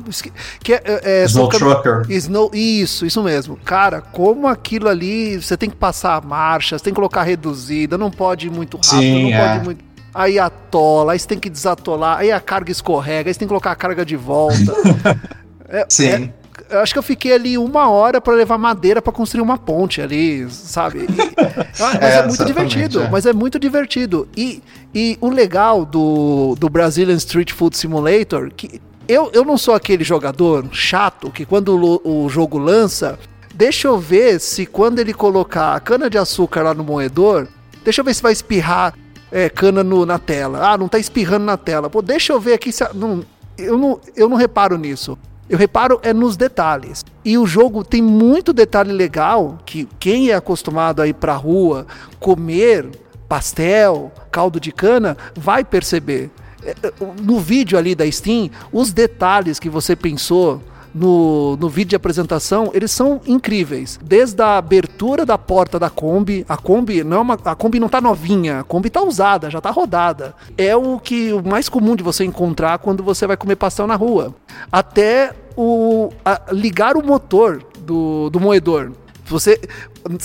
[0.61, 2.07] que é, é, é Snow Trucker.
[2.09, 3.57] Snow, isso, isso mesmo.
[3.65, 8.47] Cara, como aquilo ali, você tem que passar marchas, tem que colocar reduzida, não pode
[8.47, 9.49] ir muito rápido, Sim, não é.
[9.49, 9.86] pode ir muito
[10.17, 13.51] aí atola, aí você tem que desatolar, aí a carga escorrega, aí você tem que
[13.51, 14.73] colocar a carga de volta.
[15.69, 16.33] é, Sim.
[16.71, 19.59] É, eu acho que eu fiquei ali uma hora para levar madeira para construir uma
[19.59, 21.01] ponte ali, sabe?
[21.01, 21.07] E,
[21.79, 23.11] mas é, é muito divertido, é.
[23.11, 24.27] mas é muito divertido.
[24.35, 24.63] E,
[24.95, 30.03] e o legal do, do Brazilian Street Food Simulator, que eu, eu não sou aquele
[30.03, 33.19] jogador chato que quando o, o jogo lança,
[33.55, 37.47] deixa eu ver se quando ele colocar a cana de açúcar lá no moedor,
[37.85, 38.95] deixa eu ver se vai espirrar
[39.37, 40.73] é, cana no, na tela.
[40.73, 41.91] Ah, não tá espirrando na tela.
[41.91, 42.83] Pô, deixa eu ver aqui se.
[42.95, 43.23] Não,
[43.59, 45.19] eu, não, eu não reparo nisso.
[45.47, 47.05] Eu reparo é nos detalhes.
[47.23, 51.87] E o jogo tem muito detalhe legal que quem é acostumado a ir pra rua
[52.19, 52.89] comer
[53.29, 56.31] pastel, caldo de cana, vai perceber.
[56.65, 60.63] É, é, no vídeo ali da Steam, os detalhes que você pensou
[60.97, 63.99] no, no vídeo de apresentação, eles são incríveis.
[64.03, 67.89] Desde a abertura da porta da Kombi, a Kombi não é uma, a Kombi não
[67.89, 70.35] tá novinha, a Kombi tá usada, já tá rodada.
[70.57, 73.95] É o que o mais comum de você encontrar quando você vai comer pastel na
[73.95, 74.35] rua.
[74.73, 78.93] Até o a, ligar o motor do, do moedor.
[79.27, 79.61] Você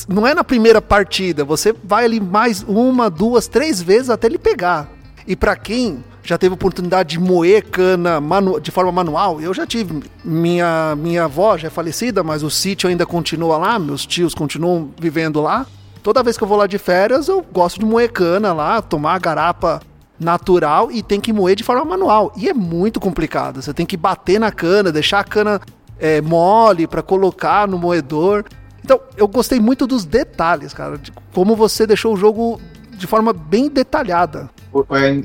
[0.07, 4.37] não é na primeira partida, você vai ali mais uma, duas, três vezes até ele
[4.37, 4.89] pegar.
[5.27, 8.21] E para quem já teve oportunidade de moer cana
[8.61, 9.41] de forma manual.
[9.41, 10.03] Eu já tive.
[10.23, 14.91] Minha, minha avó já é falecida, mas o sítio ainda continua lá, meus tios continuam
[14.99, 15.65] vivendo lá.
[16.03, 19.19] Toda vez que eu vou lá de férias, eu gosto de moer cana lá, tomar
[19.19, 19.81] garapa
[20.19, 22.31] natural e tem que moer de forma manual.
[22.35, 23.61] E é muito complicado.
[23.61, 25.61] Você tem que bater na cana, deixar a cana
[25.99, 28.45] é, mole para colocar no moedor.
[28.83, 32.59] Então, eu gostei muito dos detalhes, cara, de como você deixou o jogo
[32.91, 34.49] de forma bem detalhada.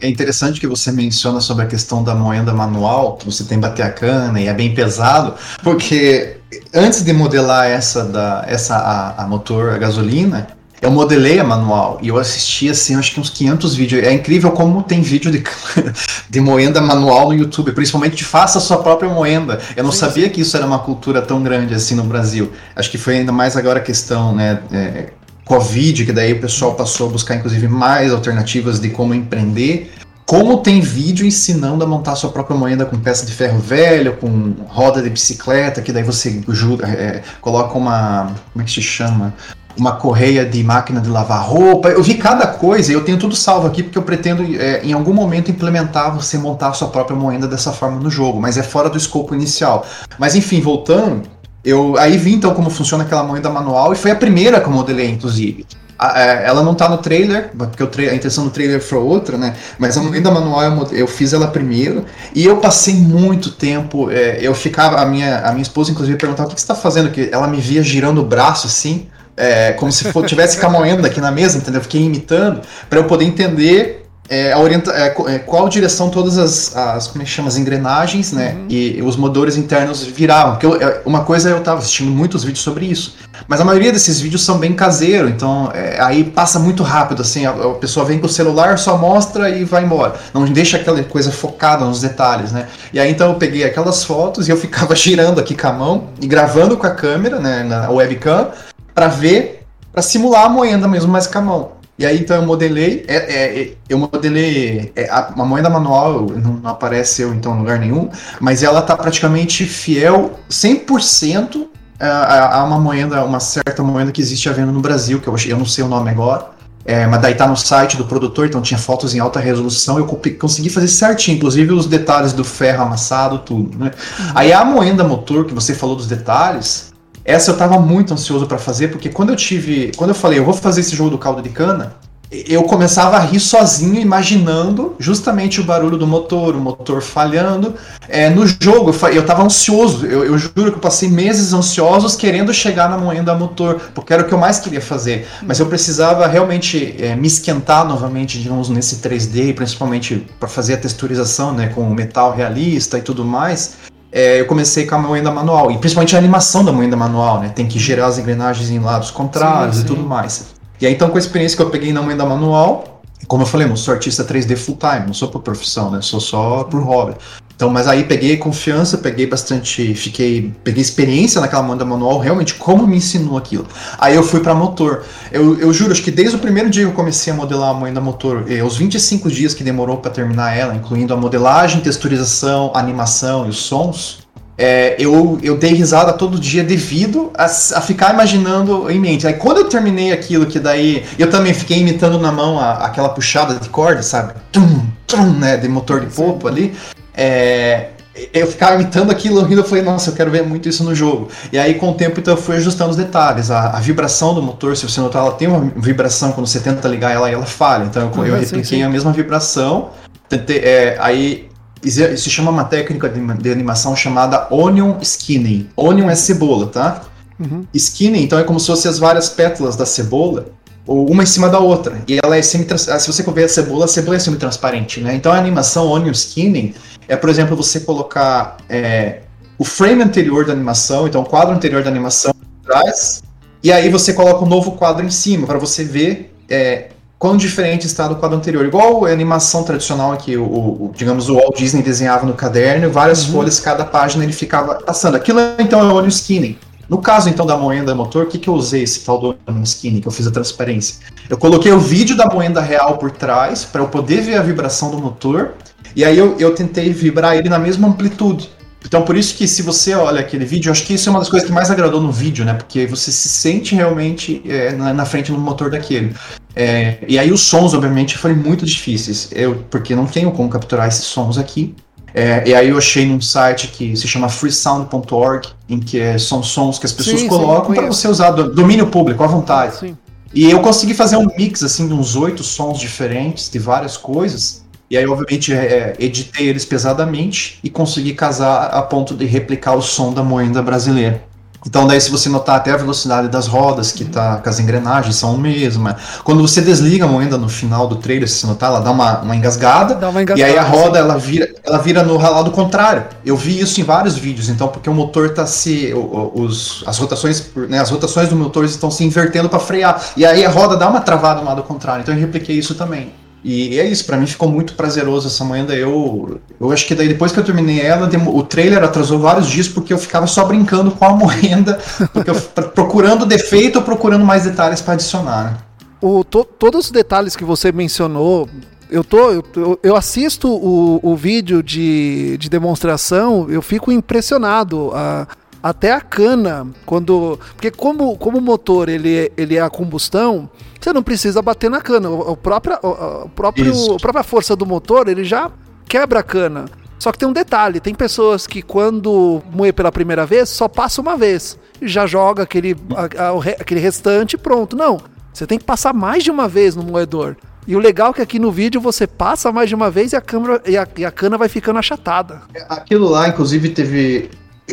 [0.01, 3.63] É interessante que você menciona sobre a questão da moenda manual, que você tem que
[3.63, 6.39] bater a cana e é bem pesado, porque
[6.75, 10.49] antes de modelar essa da essa a, a motor a gasolina,
[10.81, 14.05] eu modelei a manual e eu assisti assim, acho que uns 500 vídeos.
[14.05, 15.43] É incrível como tem vídeo de,
[16.29, 19.61] de moenda manual no YouTube, principalmente de faça a sua própria moenda.
[19.75, 22.53] Eu não sim, sabia que isso era uma cultura tão grande assim no Brasil.
[22.75, 25.11] Acho que foi ainda mais agora a questão, né, é,
[25.47, 29.93] Covid, que daí o pessoal passou a buscar inclusive mais alternativas de como empreender.
[30.27, 34.57] Como tem vídeo ensinando a montar sua própria moeda com peça de ferro velho, com
[34.67, 36.43] roda de bicicleta, que daí você
[36.83, 38.35] é, coloca uma.
[38.53, 39.33] Como é que se chama?
[39.79, 41.91] Uma correia de máquina de lavar roupa.
[41.91, 44.93] Eu vi cada coisa e eu tenho tudo salvo aqui porque eu pretendo é, em
[44.93, 48.65] algum momento implementar você montar a sua própria moeda dessa forma no jogo, mas é
[48.65, 49.87] fora do escopo inicial.
[50.19, 51.23] Mas enfim, voltando,
[51.67, 54.73] eu aí vi então como funciona aquela moeda manual e foi a primeira que eu
[54.73, 55.67] modelei, inclusive.
[55.99, 59.37] A, é, ela não tá no trailer, porque tra a intenção do trailer foi outra,
[59.37, 59.57] né?
[59.77, 64.09] Mas a moeda manual eu, eu, fiz ela primeiro e eu passei muito tempo.
[64.13, 67.11] É, eu ficava, a minha, a minha esposa, inclusive, perguntava o que você tá fazendo,
[67.11, 69.09] que ela me via girando o braço assim.
[69.37, 71.81] É, como se for, tivesse camoendo aqui na mesa, entendeu?
[71.81, 76.37] Eu fiquei imitando para eu poder entender é, a orienta é, é, qual direção todas
[76.37, 78.67] as, as como é que chama, as engrenagens, né, uhum.
[78.69, 80.53] e os motores internos viravam.
[80.53, 83.93] Porque eu, é, uma coisa eu estava assistindo muitos vídeos sobre isso, mas a maioria
[83.93, 88.05] desses vídeos são bem caseiro, então é, aí passa muito rápido, assim, a, a, pessoa
[88.05, 90.15] vem com o celular, só mostra e vai embora.
[90.35, 92.67] Não deixa aquela coisa focada nos detalhes, né.
[92.93, 96.09] E aí então eu peguei aquelas fotos e eu ficava girando aqui com a mão
[96.21, 98.49] e gravando com a câmera, né, na webcam,
[98.93, 99.63] para ver,
[99.93, 101.76] para simular a moenda mesmo, mais com a mão.
[101.99, 106.27] E aí então eu modelei, é, é, é eu modelei é, a, a, moeda manual,
[106.27, 111.67] não, não apareceu então em lugar nenhum, mas ela tá praticamente fiel 100%
[111.99, 115.35] a, a uma moeda, uma certa moeda que existe à venda no Brasil, que eu,
[115.47, 116.57] eu não sei o nome agora.
[116.89, 120.07] É, mas daí tá no site do produtor, então tinha fotos em alta resolução, eu
[120.07, 123.91] consegui fazer certinho, inclusive os detalhes do ferro amassado, tudo, né?
[124.21, 124.27] Uhum.
[124.37, 126.93] Aí a moenda motor, que você falou dos detalhes,
[127.27, 129.91] essa eu estava muito ansioso para fazer, porque quando eu tive.
[129.97, 131.95] Quando eu falei, eu vou fazer esse jogo do caldo de cana,
[132.31, 137.75] eu começava a rir sozinho, imaginando justamente o barulho do motor, o motor falhando.
[138.09, 142.53] É, no jogo, eu estava ansioso, eu, eu, juro que eu passei meses ansiosos querendo
[142.53, 145.27] chegar na moenda motor, porque era o que eu mais queria fazer.
[145.43, 150.79] Mas eu precisava realmente é, me esquentar novamente, digamos, nesse 3D, principalmente para fazer a
[150.79, 153.87] texturização né, com o metal realista e tudo mais
[154.17, 157.53] é, eu comecei com a moenda manual, e principalmente a animação da moenda manual, né?
[157.55, 159.87] Tem que gerar as engrenagens em lados contrários sim, sim.
[159.87, 160.55] e tudo mais.
[160.81, 162.96] E aí então com a experiência que eu peguei na moenda manual,
[163.27, 166.01] como eu falei, não sou artista 3D full time, não sou por profissão, né?
[166.03, 167.15] Sou só por hobby.
[167.57, 172.87] Então, mas aí peguei confiança, peguei bastante, fiquei, peguei experiência naquela moeda manual, realmente como
[172.87, 173.67] me ensinou aquilo.
[173.99, 175.05] Aí eu fui para motor.
[175.33, 177.75] Eu, eu juro, acho que desde o primeiro dia que eu comecei a modelar a
[177.75, 182.73] moeda motor, eh, os 25 dias que demorou para terminar ela, incluindo a modelagem, texturização,
[182.75, 184.26] animação e os sons,
[184.59, 189.27] é, eu, eu dei risada todo dia devido a, a, ficar imaginando em mente.
[189.27, 191.05] Aí quando eu terminei aquilo que daí.
[191.19, 194.35] Eu também fiquei imitando na mão a, aquela puxada de corda, sabe?
[194.51, 195.57] Tum, tum, né?
[195.57, 196.75] De motor de popo ali.
[197.15, 197.89] É,
[198.33, 201.29] eu ficava imitando aquilo, rindo, eu falei, nossa, eu quero ver muito isso no jogo.
[201.53, 203.51] E aí, com o tempo, então, eu fui ajustando os detalhes.
[203.51, 206.89] A, a vibração do motor, se você notar, ela tem uma vibração, quando você tenta
[206.89, 207.85] ligar ela, ela falha.
[207.85, 208.83] Então, eu, eu repliquei sim, sim.
[208.83, 209.91] a mesma vibração.
[210.31, 211.51] Tentei, é, aí,
[211.91, 215.69] se chama uma técnica de, animação chamada Onion Skinning.
[215.77, 217.03] Onion é cebola, tá?
[217.39, 217.65] Uhum.
[217.75, 220.47] Skinning, então, é como se fossem as várias pétalas da cebola
[220.87, 222.01] uma em cima da outra.
[222.07, 225.15] E ela é semi ah, Se você ver a cebola, a cebola é semi-transparente, né?
[225.15, 226.75] Então a animação onion skinning
[227.09, 229.21] é, por exemplo, você colocar é,
[229.59, 232.33] o frame anterior da animação, então o quadro anterior da animação
[232.65, 233.23] atrás,
[233.63, 237.87] e aí você coloca um novo quadro em cima para você ver é, quão diferente
[237.87, 238.65] está do quadro anterior.
[238.65, 243.27] Igual a animação tradicional aqui, o, o, digamos, o Walt Disney desenhava no caderno, várias
[243.27, 243.33] uhum.
[243.33, 245.15] folhas, cada página ele ficava passando.
[245.15, 246.59] Aquilo então é o onion skinning.
[246.89, 250.01] No caso, então, da moenda motor, o que, que eu usei esse tal do skinning,
[250.01, 250.99] que eu fiz a transparência?
[251.29, 254.93] Eu coloquei o vídeo da moenda real por trás, para eu poder ver a vibração
[254.93, 255.55] do motor,
[255.97, 258.51] e aí eu, eu tentei vibrar ele na mesma amplitude.
[258.87, 261.19] Então, por isso que se você olha aquele vídeo, eu acho que isso é uma
[261.19, 262.55] das coisas que mais agradou no vídeo, né?
[262.55, 266.15] Porque você se sente realmente é, na, na, frente do motor daquele.
[266.55, 270.89] É, e aí os sons, obviamente, foram muito difíceis, eu, porque não tenho como capturar
[270.89, 271.75] esses sons aqui.
[272.15, 276.43] É, e aí eu achei num site que se chama freesound.org, em que é, são
[276.43, 279.77] sons que as pessoas sim, colocam para você usar do, domínio público à vontade.
[279.77, 279.97] Sim.
[280.35, 284.65] E eu consegui fazer um mix assim de uns oito sons diferentes de várias coisas.
[284.91, 289.75] E aí, obviamente, é, é, editei eles pesadamente e consegui casar a ponto de replicar
[289.75, 291.23] o som da moenda brasileira.
[291.67, 295.17] Então, daí, se você notar até a velocidade das rodas, que tá com as engrenagens
[295.17, 295.97] são a mesma.
[296.23, 299.19] Quando você desliga a moeda no final do trailer, se você notar, ela dá uma,
[299.23, 300.49] uma, engasgada, dá uma engasgada.
[300.49, 303.07] E aí a roda ela vira, ela vira no lado contrário.
[303.25, 305.93] Eu vi isso em vários vídeos, então, porque o motor tá se.
[305.93, 310.01] Os, as rotações, né, as rotações do motor estão se invertendo para frear.
[310.17, 312.03] E aí a roda dá uma travada no lado contrário.
[312.03, 313.13] Então eu repliquei isso também.
[313.45, 315.75] E é isso, para mim ficou muito prazeroso essa moeda.
[315.75, 319.69] Eu, eu acho que daí depois que eu terminei ela, o trailer atrasou vários dias
[319.69, 321.79] porque eu ficava só brincando com a moeda,
[322.13, 322.35] porque eu,
[322.75, 325.45] procurando defeito ou procurando mais detalhes para adicionar.
[325.45, 325.59] Né?
[326.01, 328.49] O, to, todos os detalhes que você mencionou,
[328.91, 334.91] eu, tô, eu, eu assisto o, o vídeo de, de demonstração, eu fico impressionado.
[334.93, 335.27] A,
[335.69, 337.39] até a cana, quando.
[337.55, 340.49] Porque como, como o motor ele, ele é a combustão,
[340.81, 342.09] você não precisa bater na cana.
[342.09, 345.51] O, o própria, o, o próprio, a própria força do motor, ele já
[345.89, 346.67] quebra a cana.
[346.99, 351.01] Só que tem um detalhe, tem pessoas que quando moer pela primeira vez, só passa
[351.01, 351.59] uma vez.
[351.81, 354.77] E já joga aquele, a, a, aquele restante pronto.
[354.77, 354.99] Não.
[355.33, 357.37] Você tem que passar mais de uma vez no moedor.
[357.67, 360.17] E o legal é que aqui no vídeo você passa mais de uma vez e
[360.17, 362.43] a, câmera, e a, e a cana vai ficando achatada.
[362.69, 364.31] Aquilo lá, inclusive, teve.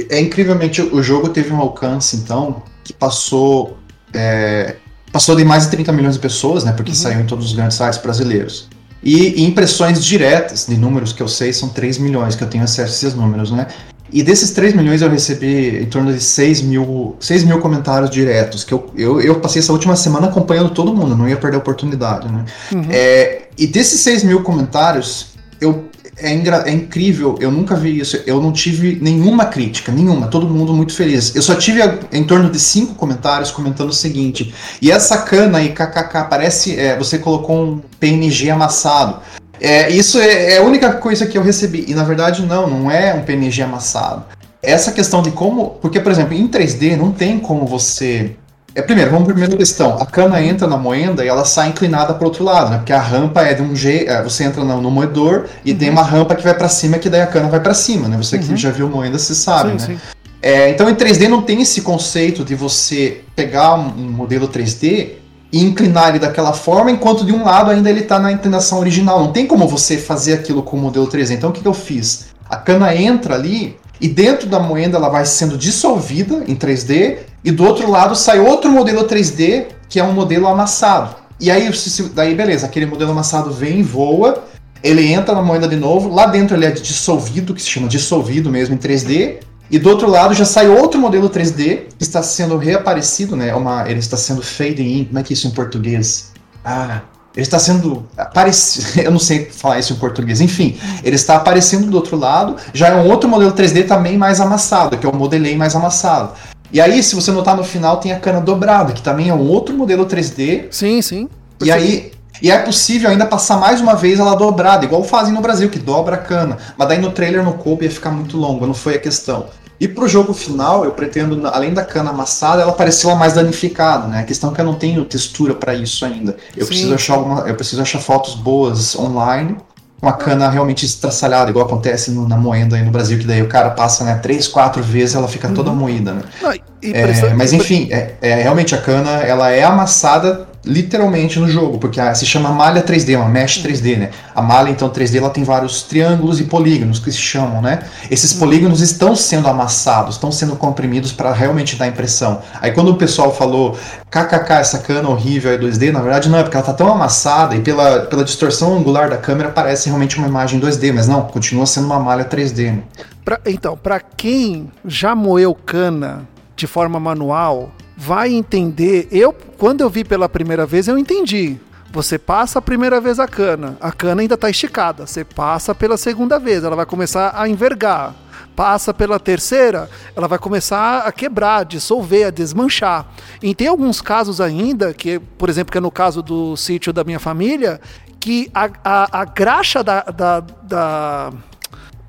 [0.09, 3.77] É incrivelmente o jogo teve um alcance, então, que passou.
[4.13, 4.75] É,
[5.11, 6.71] passou de mais de 30 milhões de pessoas, né?
[6.71, 6.97] Porque uhum.
[6.97, 8.67] saiu em todos os grandes sites brasileiros.
[9.03, 12.63] E, e, impressões diretas de números que eu sei são 3 milhões, que eu tenho
[12.63, 13.67] acesso a esses números, né?
[14.11, 18.63] E desses 3 milhões eu recebi em torno de 6 mil, 6 mil comentários diretos,
[18.63, 21.59] que eu, eu, eu passei essa última semana acompanhando todo mundo, não ia perder a
[21.59, 22.45] oportunidade, né?
[22.71, 22.85] Uhum.
[22.89, 25.85] É, e desses 6 mil comentários, eu,
[26.17, 30.73] é, é, incrível, eu nunca vi isso, eu não tive nenhuma crítica, nenhuma, todo mundo
[30.73, 31.35] muito feliz.
[31.35, 35.69] Eu só tive em torno de 5 comentários comentando o seguinte, e essa cana aí,
[35.69, 39.21] kkk, parece, é, você colocou um PNG amassado.
[39.59, 41.85] É, isso é, é, a única coisa que eu recebi.
[41.87, 44.25] E na verdade, não, não é um PNG amassado.
[44.61, 45.71] Essa questão de como.
[45.81, 48.35] Porque, por exemplo, em 3D não tem como você.
[48.75, 49.97] É, primeiro, vamos para a primeira questão.
[49.99, 52.77] A cana entra na moenda e ela sai inclinada para o outro lado, né?
[52.77, 54.09] Porque a rampa é de um jeito.
[54.09, 55.77] É, você entra no, no moedor e uhum.
[55.77, 58.17] tem uma rampa que vai para cima, que daí a cana vai para cima, né?
[58.17, 58.41] Você uhum.
[58.41, 59.99] que já viu moenda, você sabe, sim, né?
[59.99, 59.99] Sim.
[60.41, 65.11] É, então em 3D não tem esse conceito de você pegar um, um modelo 3D
[65.53, 69.19] e inclinar ele daquela forma, enquanto de um lado ainda ele está na inclinação original.
[69.19, 71.35] Não tem como você fazer aquilo com o modelo 3D.
[71.35, 72.25] Então o que, que eu fiz?
[72.49, 77.51] A cana entra ali e dentro da moenda ela vai sendo dissolvida em 3D e
[77.51, 81.15] do outro lado sai outro modelo 3D que é um modelo amassado.
[81.39, 81.71] E aí,
[82.13, 84.43] daí beleza, aquele modelo amassado vem e voa,
[84.83, 88.49] ele entra na moeda de novo, lá dentro ele é dissolvido, que se chama dissolvido
[88.49, 89.37] mesmo em 3D,
[89.71, 93.55] e do outro lado já sai outro modelo 3D que está sendo reaparecido, né?
[93.55, 95.05] Uma, ele está sendo fading in.
[95.05, 96.33] Como é que é isso em português?
[96.63, 97.01] Ah,
[97.35, 99.01] ele está sendo aparecido.
[99.01, 100.39] Eu não sei falar isso em português.
[100.39, 102.55] Enfim, ele está aparecendo do outro lado.
[102.73, 106.33] Já é um outro modelo 3D também mais amassado, que é o modelei mais amassado.
[106.71, 109.47] E aí, se você notar no final, tem a cana dobrada, que também é um
[109.47, 110.67] outro modelo 3D.
[110.71, 111.29] Sim, sim.
[111.63, 115.39] E aí, e é possível ainda passar mais uma vez ela dobrada, igual fazem no
[115.41, 116.57] Brasil, que dobra a cana.
[116.77, 119.45] Mas daí no trailer no coube ia ficar muito longo, não foi a questão.
[119.83, 124.21] E pro jogo final, eu pretendo, além da cana amassada, ela parecer mais danificada, né?
[124.21, 126.37] A questão é que eu não tenho textura para isso ainda.
[126.55, 129.57] Eu preciso achar alguma, eu preciso achar fotos boas online
[129.99, 133.41] com a cana realmente estraçalhada, igual acontece no, na moenda aí no Brasil, que daí
[133.41, 135.75] o cara passa né, três, quatro vezes ela fica toda uhum.
[135.75, 136.21] moída, né?
[136.41, 136.51] Não,
[136.93, 141.99] é, mas enfim, é, é, realmente a cana ela é amassada literalmente no jogo, porque
[141.99, 144.11] a, se chama malha 3D, uma mesh 3D, né?
[144.33, 147.83] A malha então 3D ela tem vários triângulos e polígonos que se chamam, né?
[148.09, 148.39] Esses uhum.
[148.39, 152.41] polígonos estão sendo amassados, estão sendo comprimidos para realmente dar impressão.
[152.61, 153.77] Aí quando o pessoal falou,
[154.09, 157.55] kkk, essa cana horrível é 2D, na verdade não é, porque ela tá tão amassada
[157.55, 161.65] e pela, pela distorção angular da câmera parece realmente uma imagem 2D, mas não, continua
[161.65, 162.71] sendo uma malha 3D.
[162.71, 162.83] Né?
[163.25, 169.07] Pra, então, para quem já moeu cana de forma manual, vai entender.
[169.11, 171.57] Eu, quando eu vi pela primeira vez, eu entendi.
[171.91, 175.05] Você passa a primeira vez a cana, a cana ainda está esticada.
[175.05, 178.15] Você passa pela segunda vez, ela vai começar a envergar.
[178.55, 183.07] Passa pela terceira, ela vai começar a quebrar, a dissolver, a desmanchar.
[183.41, 187.03] E tem alguns casos ainda, que, por exemplo, que é no caso do sítio da
[187.03, 187.79] minha família,
[188.19, 191.33] que a, a, a graxa da, da, da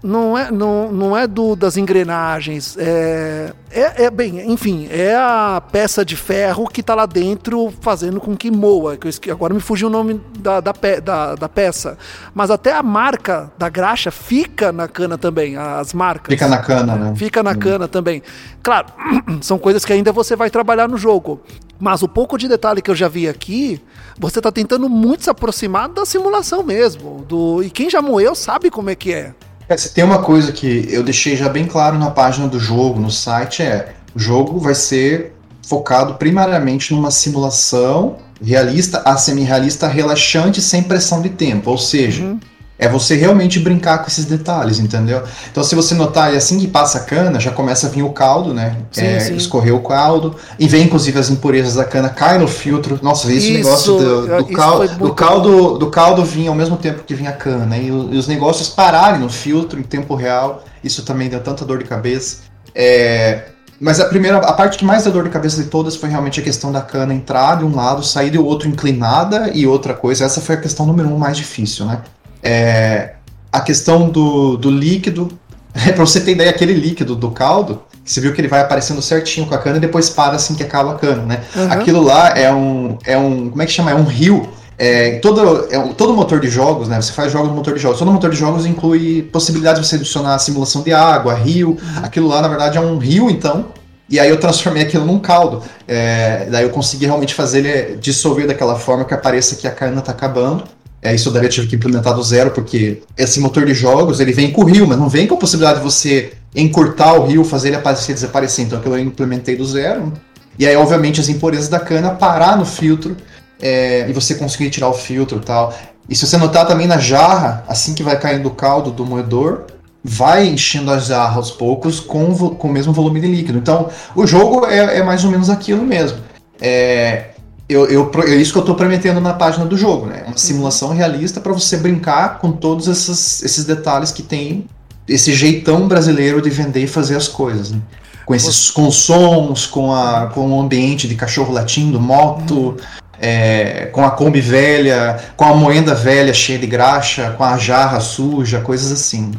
[0.05, 5.62] não é, não, não é do das engrenagens, é, é, é, bem, enfim, é a
[5.73, 8.99] peça de ferro que está lá dentro fazendo com que moa.
[8.99, 11.97] Que agora me fugiu o nome da, da, pe, da, da, peça.
[12.35, 16.35] Mas até a marca da graxa fica na cana também, as marcas.
[16.35, 17.14] Fica na cana, né?
[17.17, 17.59] Fica na hum.
[17.59, 18.23] cana também.
[18.62, 18.88] Claro,
[19.40, 21.40] são coisas que ainda você vai trabalhar no jogo.
[21.81, 23.81] Mas o pouco de detalhe que eu já vi aqui,
[24.19, 27.25] você está tentando muito se aproximar da simulação mesmo.
[27.27, 29.35] Do, e quem já moeu sabe como é que é.
[29.68, 33.00] É, se tem uma coisa que eu deixei já bem claro na página do jogo,
[33.00, 35.35] no site, é o jogo vai ser
[35.66, 41.70] focado primariamente numa simulação realista a semi-realista relaxante sem pressão de tempo.
[41.70, 42.38] Ou seja, uhum.
[42.77, 45.23] É você realmente brincar com esses detalhes, entendeu?
[45.51, 48.53] Então, se você notar, assim que passa a cana, já começa a vir o caldo,
[48.53, 48.79] né?
[48.91, 49.37] Sim, é, sim.
[49.37, 50.35] Escorrer o caldo.
[50.59, 52.99] E vem, inclusive, as impurezas da cana, cai no filtro.
[53.01, 57.05] Nossa, esse isso, negócio do, do, cal, do, caldo, do caldo vinha ao mesmo tempo
[57.05, 57.77] que vinha a cana.
[57.77, 60.65] E, e, os negócios pararem no filtro em tempo real.
[60.83, 62.39] Isso também deu tanta dor de cabeça.
[62.75, 63.45] É,
[63.81, 66.41] mas a primeira, a parte que mais deu dor de cabeça de todas foi realmente
[66.41, 70.25] a questão da cana entrar de um lado, sair do outro inclinada e outra coisa.
[70.25, 72.01] Essa foi a questão número um mais difícil, né?
[72.45, 73.14] É,
[73.51, 75.28] a questão do, do líquido,
[75.74, 79.01] é, para você ter ideia, aquele líquido do caldo, você viu que ele vai aparecendo
[79.01, 81.40] certinho com a cana e depois para assim que acaba a cana, né?
[81.57, 81.72] Uhum.
[81.72, 83.90] Aquilo lá é um, é um, como é que chama?
[83.90, 84.47] É um rio.
[84.76, 87.01] É, todo, é, todo motor de jogos, né?
[87.01, 87.99] Você faz jogos no motor de jogos.
[87.99, 91.70] Todo motor de jogos inclui possibilidade de você adicionar simulação de água, rio.
[91.70, 92.05] Uhum.
[92.05, 93.66] Aquilo lá, na verdade, é um rio, então,
[94.11, 95.62] E aí eu transformei aquilo num caldo.
[95.88, 100.01] É, daí eu consegui realmente fazer ele dissolver daquela forma que apareça que a cana
[100.01, 100.64] está acabando.
[101.05, 104.32] É, isso daí eu tive que implementar do zero, porque esse motor de jogos, ele
[104.32, 107.44] vem com o rio, mas não vem com a possibilidade de você encurtar o rio,
[107.44, 108.64] fazer ele aparecer desaparecer.
[108.64, 110.11] Então aquilo eu implementei do zero.
[110.59, 113.14] E aí, obviamente, as impurezas da cana parar no filtro
[113.61, 115.74] é, e você conseguir tirar o filtro e tal.
[116.09, 119.66] E se você notar também na jarra, assim que vai caindo o caldo do moedor,
[120.02, 123.59] vai enchendo a jarra aos poucos com, com o mesmo volume de líquido.
[123.59, 126.16] Então, o jogo é, é mais ou menos aquilo mesmo.
[126.62, 127.34] É,
[127.69, 130.25] eu, eu, é isso que eu estou prometendo na página do jogo, né?
[130.27, 134.67] Uma simulação realista para você brincar com todos esses, esses detalhes que tem
[135.09, 137.79] esse jeitão brasileiro de vender e fazer as coisas, né?
[138.27, 142.77] Com esses com sons, com, a, com o ambiente de cachorro latindo, moto,
[143.21, 148.01] é, com a Kombi velha, com a moenda velha cheia de graxa, com a jarra
[148.01, 149.33] suja, coisas assim.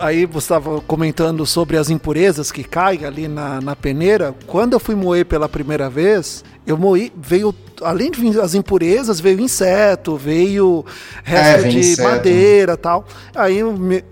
[0.00, 4.34] Aí você estava comentando sobre as impurezas que caem ali na, na peneira.
[4.46, 9.38] Quando eu fui moer pela primeira vez, eu moí, veio, além de as impurezas, veio
[9.40, 10.84] inseto, veio
[11.22, 12.08] resto é, de inseto.
[12.08, 13.06] madeira tal.
[13.34, 13.60] Aí,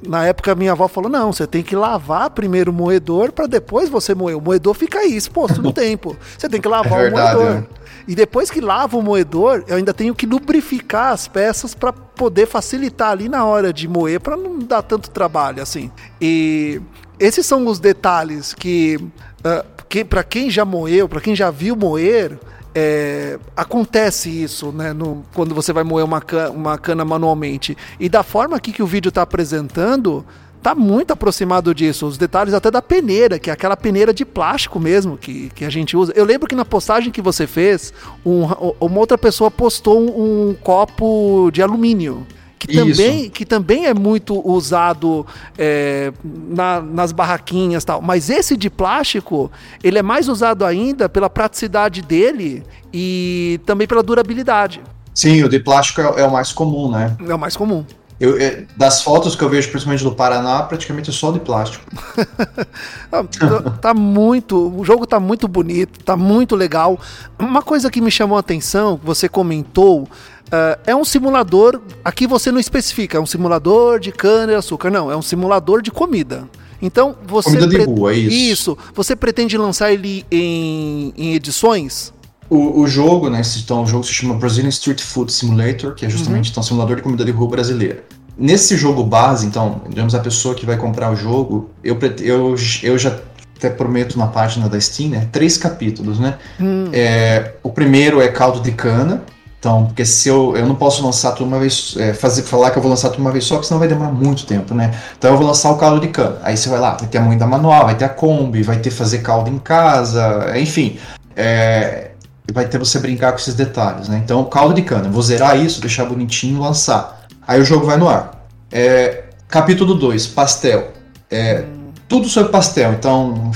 [0.06, 3.88] na época, minha avó falou: não, você tem que lavar primeiro o moedor para depois
[3.88, 4.38] você moer.
[4.38, 6.16] O moedor fica aí, exposto no tempo.
[6.38, 7.64] Você tem que lavar é verdade, o moedor.
[7.82, 7.85] É.
[8.06, 12.46] E depois que lava o moedor, eu ainda tenho que lubrificar as peças para poder
[12.46, 15.90] facilitar ali na hora de moer, para não dar tanto trabalho assim.
[16.20, 16.80] E
[17.18, 21.74] esses são os detalhes que, uh, que para quem já moeu, para quem já viu
[21.74, 22.38] moer,
[22.78, 24.92] é, acontece isso, né?
[24.92, 27.74] No, quando você vai moer uma cana, uma cana manualmente.
[27.98, 30.26] E da forma aqui que o vídeo está apresentando,
[30.62, 32.06] tá muito aproximado disso.
[32.06, 35.70] Os detalhes até da peneira, que é aquela peneira de plástico mesmo que, que a
[35.70, 36.12] gente usa.
[36.16, 37.92] Eu lembro que na postagem que você fez,
[38.24, 38.44] um,
[38.80, 42.26] uma outra pessoa postou um, um copo de alumínio.
[42.58, 45.26] Que também, que também é muito usado
[45.58, 48.00] é, na, nas barraquinhas tal.
[48.00, 49.52] Mas esse de plástico,
[49.84, 54.80] ele é mais usado ainda pela praticidade dele e também pela durabilidade.
[55.14, 57.16] Sim, o de plástico é, é o mais comum, né?
[57.28, 57.84] É o mais comum.
[58.18, 61.84] Eu, é, das fotos que eu vejo, principalmente do Paraná, praticamente é só de plástico.
[63.08, 64.76] Tá, tá, tá muito.
[64.76, 66.98] O jogo tá muito bonito, tá muito legal.
[67.38, 71.80] Uma coisa que me chamou a atenção, você comentou, uh, é um simulador.
[72.04, 74.90] Aqui você não especifica, é um simulador de cana e açúcar.
[74.90, 76.48] Não, é um simulador de comida.
[76.82, 77.50] Então você.
[77.50, 78.36] Comida de rua, é isso.
[78.36, 78.78] Isso.
[78.94, 82.12] Você pretende lançar ele em, em edições?
[82.48, 83.42] O, o jogo, né?
[83.58, 86.50] Então, o jogo se chama Brazilian Street Food Simulator, que é justamente uhum.
[86.52, 88.04] então, um simulador de comida de rua brasileira.
[88.38, 92.98] Nesse jogo base, então, digamos, a pessoa que vai comprar o jogo, eu, eu, eu
[92.98, 93.18] já
[93.56, 95.28] até prometo na página da Steam, né?
[95.32, 96.34] Três capítulos, né?
[96.60, 96.90] Hum.
[96.92, 99.22] É, o primeiro é caldo de cana.
[99.58, 102.78] Então, porque se eu, eu não posso lançar tudo uma vez, é, fazer, falar que
[102.78, 104.94] eu vou lançar tudo uma vez só, porque senão vai demorar muito tempo, né?
[105.18, 106.38] Então eu vou lançar o caldo de cana.
[106.42, 108.90] Aí você vai lá, vai ter a moeda manual, vai ter a Kombi, vai ter
[108.90, 110.98] fazer caldo em casa, enfim.
[111.34, 112.10] É,
[112.52, 114.20] vai ter você brincar com esses detalhes, né?
[114.24, 117.26] Então, caldo de cana, vou zerar isso, deixar bonitinho, lançar.
[117.46, 118.46] Aí o jogo vai no ar.
[118.70, 120.92] É, capítulo 2, pastel.
[121.30, 121.64] É,
[122.08, 122.92] tudo sobre pastel.
[122.92, 123.50] Então,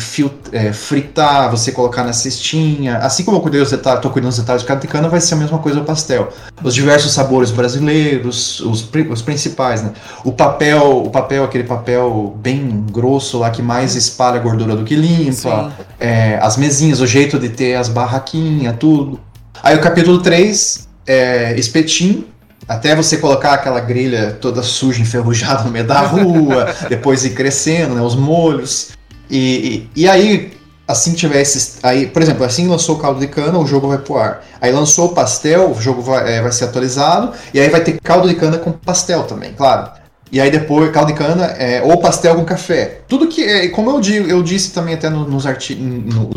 [0.52, 2.98] é, fritar, você colocar na cestinha.
[2.98, 5.34] Assim como eu cuidei dos detalhes, tô cuidando dos detalhes de cada cana, vai ser
[5.34, 6.32] a mesma coisa o pastel.
[6.62, 9.92] Os diversos sabores brasileiros, os, os principais, né?
[10.24, 14.84] O papel, o papel, aquele papel bem grosso lá que mais espalha a gordura do
[14.84, 15.72] que limpa.
[15.98, 19.20] É, as mesinhas, o jeito de ter as barraquinhas, tudo.
[19.62, 22.24] Aí o capítulo 3, é, espetinho
[22.70, 27.96] até você colocar aquela grelha toda suja, enferrujada no meio da rua, depois ir crescendo,
[27.96, 28.90] né, os molhos.
[29.28, 30.52] E, e, e aí,
[30.86, 31.78] assim esses.
[31.82, 34.44] Aí, por exemplo, assim lançou o caldo de cana, o jogo vai pro ar.
[34.60, 37.98] Aí lançou o pastel, o jogo vai, é, vai ser atualizado, e aí vai ter
[38.00, 39.90] caldo de cana com pastel também, claro.
[40.32, 43.00] E aí depois, caldo de cana, é, ou pastel com café.
[43.08, 45.76] Tudo que, é, como eu, digo, eu disse também até nos, arti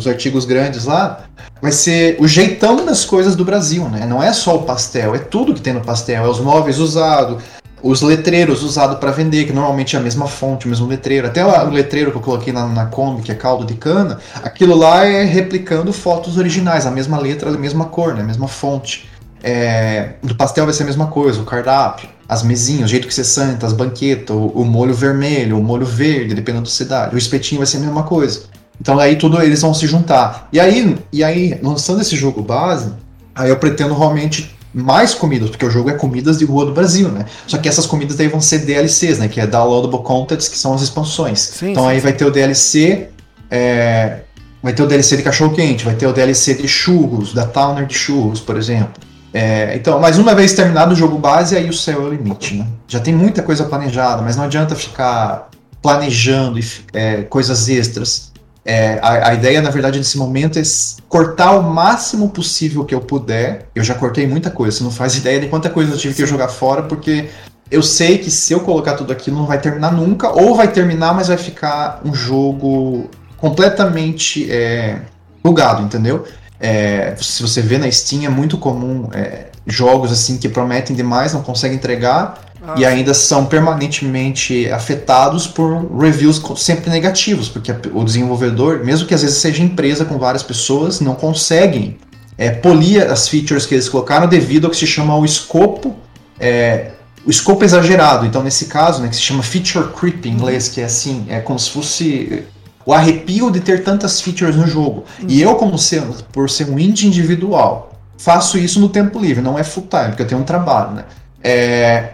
[0.07, 1.25] artigos grandes lá,
[1.61, 4.05] vai ser o jeitão das coisas do Brasil, né?
[4.07, 6.25] Não é só o pastel, é tudo que tem no pastel.
[6.25, 7.43] É os móveis usados,
[7.83, 11.27] os letreiros usados para vender, que normalmente é a mesma fonte, o mesmo letreiro.
[11.27, 14.75] Até o letreiro que eu coloquei na, na Kombi, que é caldo de cana, aquilo
[14.75, 18.21] lá é replicando fotos originais, a mesma letra, a mesma cor, né?
[18.21, 19.07] a mesma fonte.
[19.43, 23.13] É, do pastel vai ser a mesma coisa, o cardápio as mesinhas, o jeito que
[23.13, 27.15] você senta, as banquetas, o, o molho vermelho, o molho verde, dependendo da cidade.
[27.15, 28.43] O espetinho vai ser a mesma coisa.
[28.79, 30.47] Então aí tudo eles vão se juntar.
[30.51, 32.91] E aí, e aí lançando esse jogo base,
[33.35, 37.07] aí eu pretendo realmente mais comidas, porque o jogo é comidas de rua do Brasil,
[37.09, 37.25] né?
[37.45, 39.27] Só que essas comidas aí vão ser DLCs, né?
[39.27, 41.39] Que é Downloadable Contents, que são as expansões.
[41.39, 42.03] Sim, então sim, aí sim.
[42.03, 43.09] vai ter o DLC,
[43.51, 44.21] é,
[44.63, 47.85] vai ter o DLC de cachorro quente, vai ter o DLC de churros, da Towner
[47.85, 48.93] de churros, por exemplo.
[49.33, 52.55] É, então, mas uma vez terminado o jogo base, aí o céu é o limite,
[52.55, 52.67] né?
[52.87, 55.49] Já tem muita coisa planejada, mas não adianta ficar
[55.81, 56.59] planejando
[56.93, 58.31] é, coisas extras.
[58.63, 60.61] É, a, a, ideia, na verdade, nesse momento é
[61.09, 63.67] cortar o máximo possível que eu puder.
[63.73, 66.25] Eu já cortei muita coisa, você não faz ideia de quanta coisa eu tive que
[66.25, 67.29] jogar fora, porque
[67.71, 71.13] eu sei que se eu colocar tudo aquilo não vai terminar nunca, ou vai terminar,
[71.13, 75.01] mas vai ficar um jogo completamente é,
[75.43, 76.23] bugado, entendeu?
[76.65, 81.33] É, se você vê na Steam, é muito comum é, jogos assim que prometem demais,
[81.33, 82.75] não conseguem entregar ah.
[82.77, 89.21] e ainda são permanentemente afetados por reviews sempre negativos, porque o desenvolvedor, mesmo que às
[89.21, 91.97] vezes seja empresa com várias pessoas, não conseguem
[92.37, 95.93] é, polir as features que eles colocaram devido ao que se chama o escopo
[96.39, 96.91] é,
[97.25, 98.25] o escopo exagerado.
[98.25, 101.39] Então, nesse caso, né, que se chama feature creep em inglês, que é assim, é
[101.39, 102.43] como se fosse
[102.85, 105.03] o arrepio de ter tantas features no jogo.
[105.27, 109.57] E eu, como ser, por ser um indie individual, faço isso no tempo livre, não
[109.57, 111.05] é full time, porque eu tenho um trabalho, né?
[111.43, 112.09] É,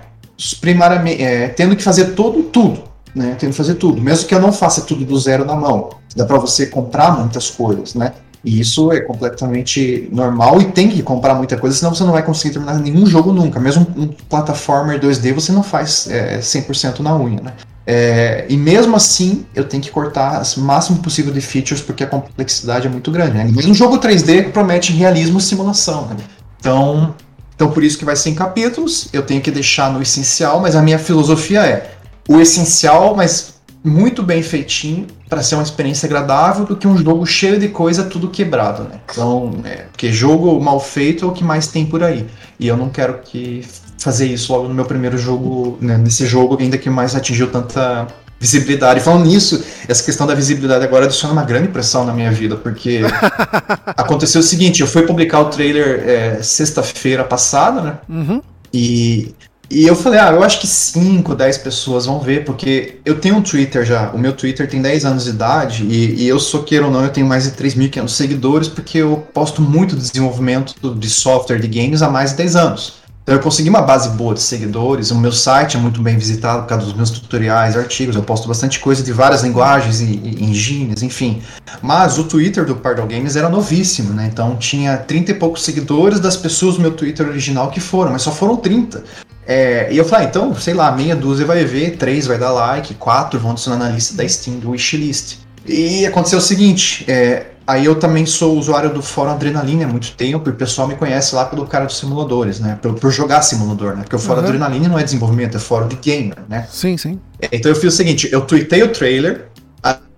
[0.61, 3.35] primariamente, é, tendo que fazer todo, tudo, né?
[3.39, 5.89] Tendo que fazer tudo, mesmo que eu não faça tudo do zero na mão.
[6.15, 8.13] Dá para você comprar muitas coisas, né?
[8.43, 12.23] E isso é completamente normal e tem que comprar muita coisa, senão você não vai
[12.23, 13.59] conseguir terminar nenhum jogo nunca.
[13.59, 17.53] Mesmo um, plataformer 2D você não faz é, 100% na unha, né?
[17.91, 22.07] É, e mesmo assim, eu tenho que cortar o máximo possível de features porque a
[22.07, 23.33] complexidade é muito grande.
[23.33, 23.51] Né?
[23.65, 26.05] Um jogo 3D promete realismo e simulação.
[26.05, 26.17] Né?
[26.59, 27.15] Então,
[27.55, 30.75] então, por isso que vai ser em capítulos, eu tenho que deixar no essencial, mas
[30.75, 31.95] a minha filosofia é
[32.27, 37.25] o essencial, mas muito bem feitinho para ser uma experiência agradável do que um jogo
[37.25, 38.99] cheio de coisa tudo quebrado, né?
[39.11, 42.27] Então, é, porque jogo mal feito é o que mais tem por aí.
[42.59, 43.65] E eu não quero que
[43.99, 48.07] fazer isso logo no meu primeiro jogo, né, nesse jogo ainda que mais atingiu tanta
[48.39, 49.01] visibilidade.
[49.01, 53.01] Falando nisso, essa questão da visibilidade agora adiciona uma grande pressão na minha vida, porque
[53.97, 57.97] aconteceu o seguinte, eu fui publicar o trailer é, sexta-feira passada, né?
[58.07, 58.41] Uhum.
[58.73, 59.35] E
[59.71, 63.35] e eu falei, ah, eu acho que 5, 10 pessoas vão ver, porque eu tenho
[63.35, 64.09] um Twitter já.
[64.09, 67.03] O meu Twitter tem 10 anos de idade e, e eu sou queira ou não,
[67.03, 72.01] eu tenho mais de 3.500 seguidores, porque eu posto muito desenvolvimento de software de games
[72.01, 72.93] há mais de 10 anos.
[73.29, 76.63] Então eu consegui uma base boa de seguidores, o meu site é muito bem visitado
[76.63, 80.43] por causa dos meus tutoriais, artigos, eu posto bastante coisa de várias linguagens e, e
[80.43, 81.39] engines, enfim.
[81.79, 84.27] Mas o Twitter do Pardal Games era novíssimo, né?
[84.33, 88.23] Então tinha 30 e poucos seguidores das pessoas do meu Twitter original que foram, mas
[88.23, 89.03] só foram 30.
[89.45, 92.49] É, e eu falei, ah, então, sei lá, meia dúzia vai ver, três vai dar
[92.49, 95.37] like, quatro vão adicionar na lista da Steam, do wishlist.
[95.67, 100.13] E aconteceu o seguinte, é, Aí eu também sou usuário do Fórum Adrenalina há muito
[100.13, 102.79] tempo e o pessoal me conhece lá pelo cara dos simuladores, né?
[102.81, 104.01] Por, por jogar simulador, né?
[104.01, 104.47] Porque o Fórum uhum.
[104.47, 106.67] Adrenalina não é desenvolvimento, é fórum de gamer, né?
[106.71, 107.19] Sim, sim.
[107.51, 109.49] Então eu fiz o seguinte, eu tweetei o trailer,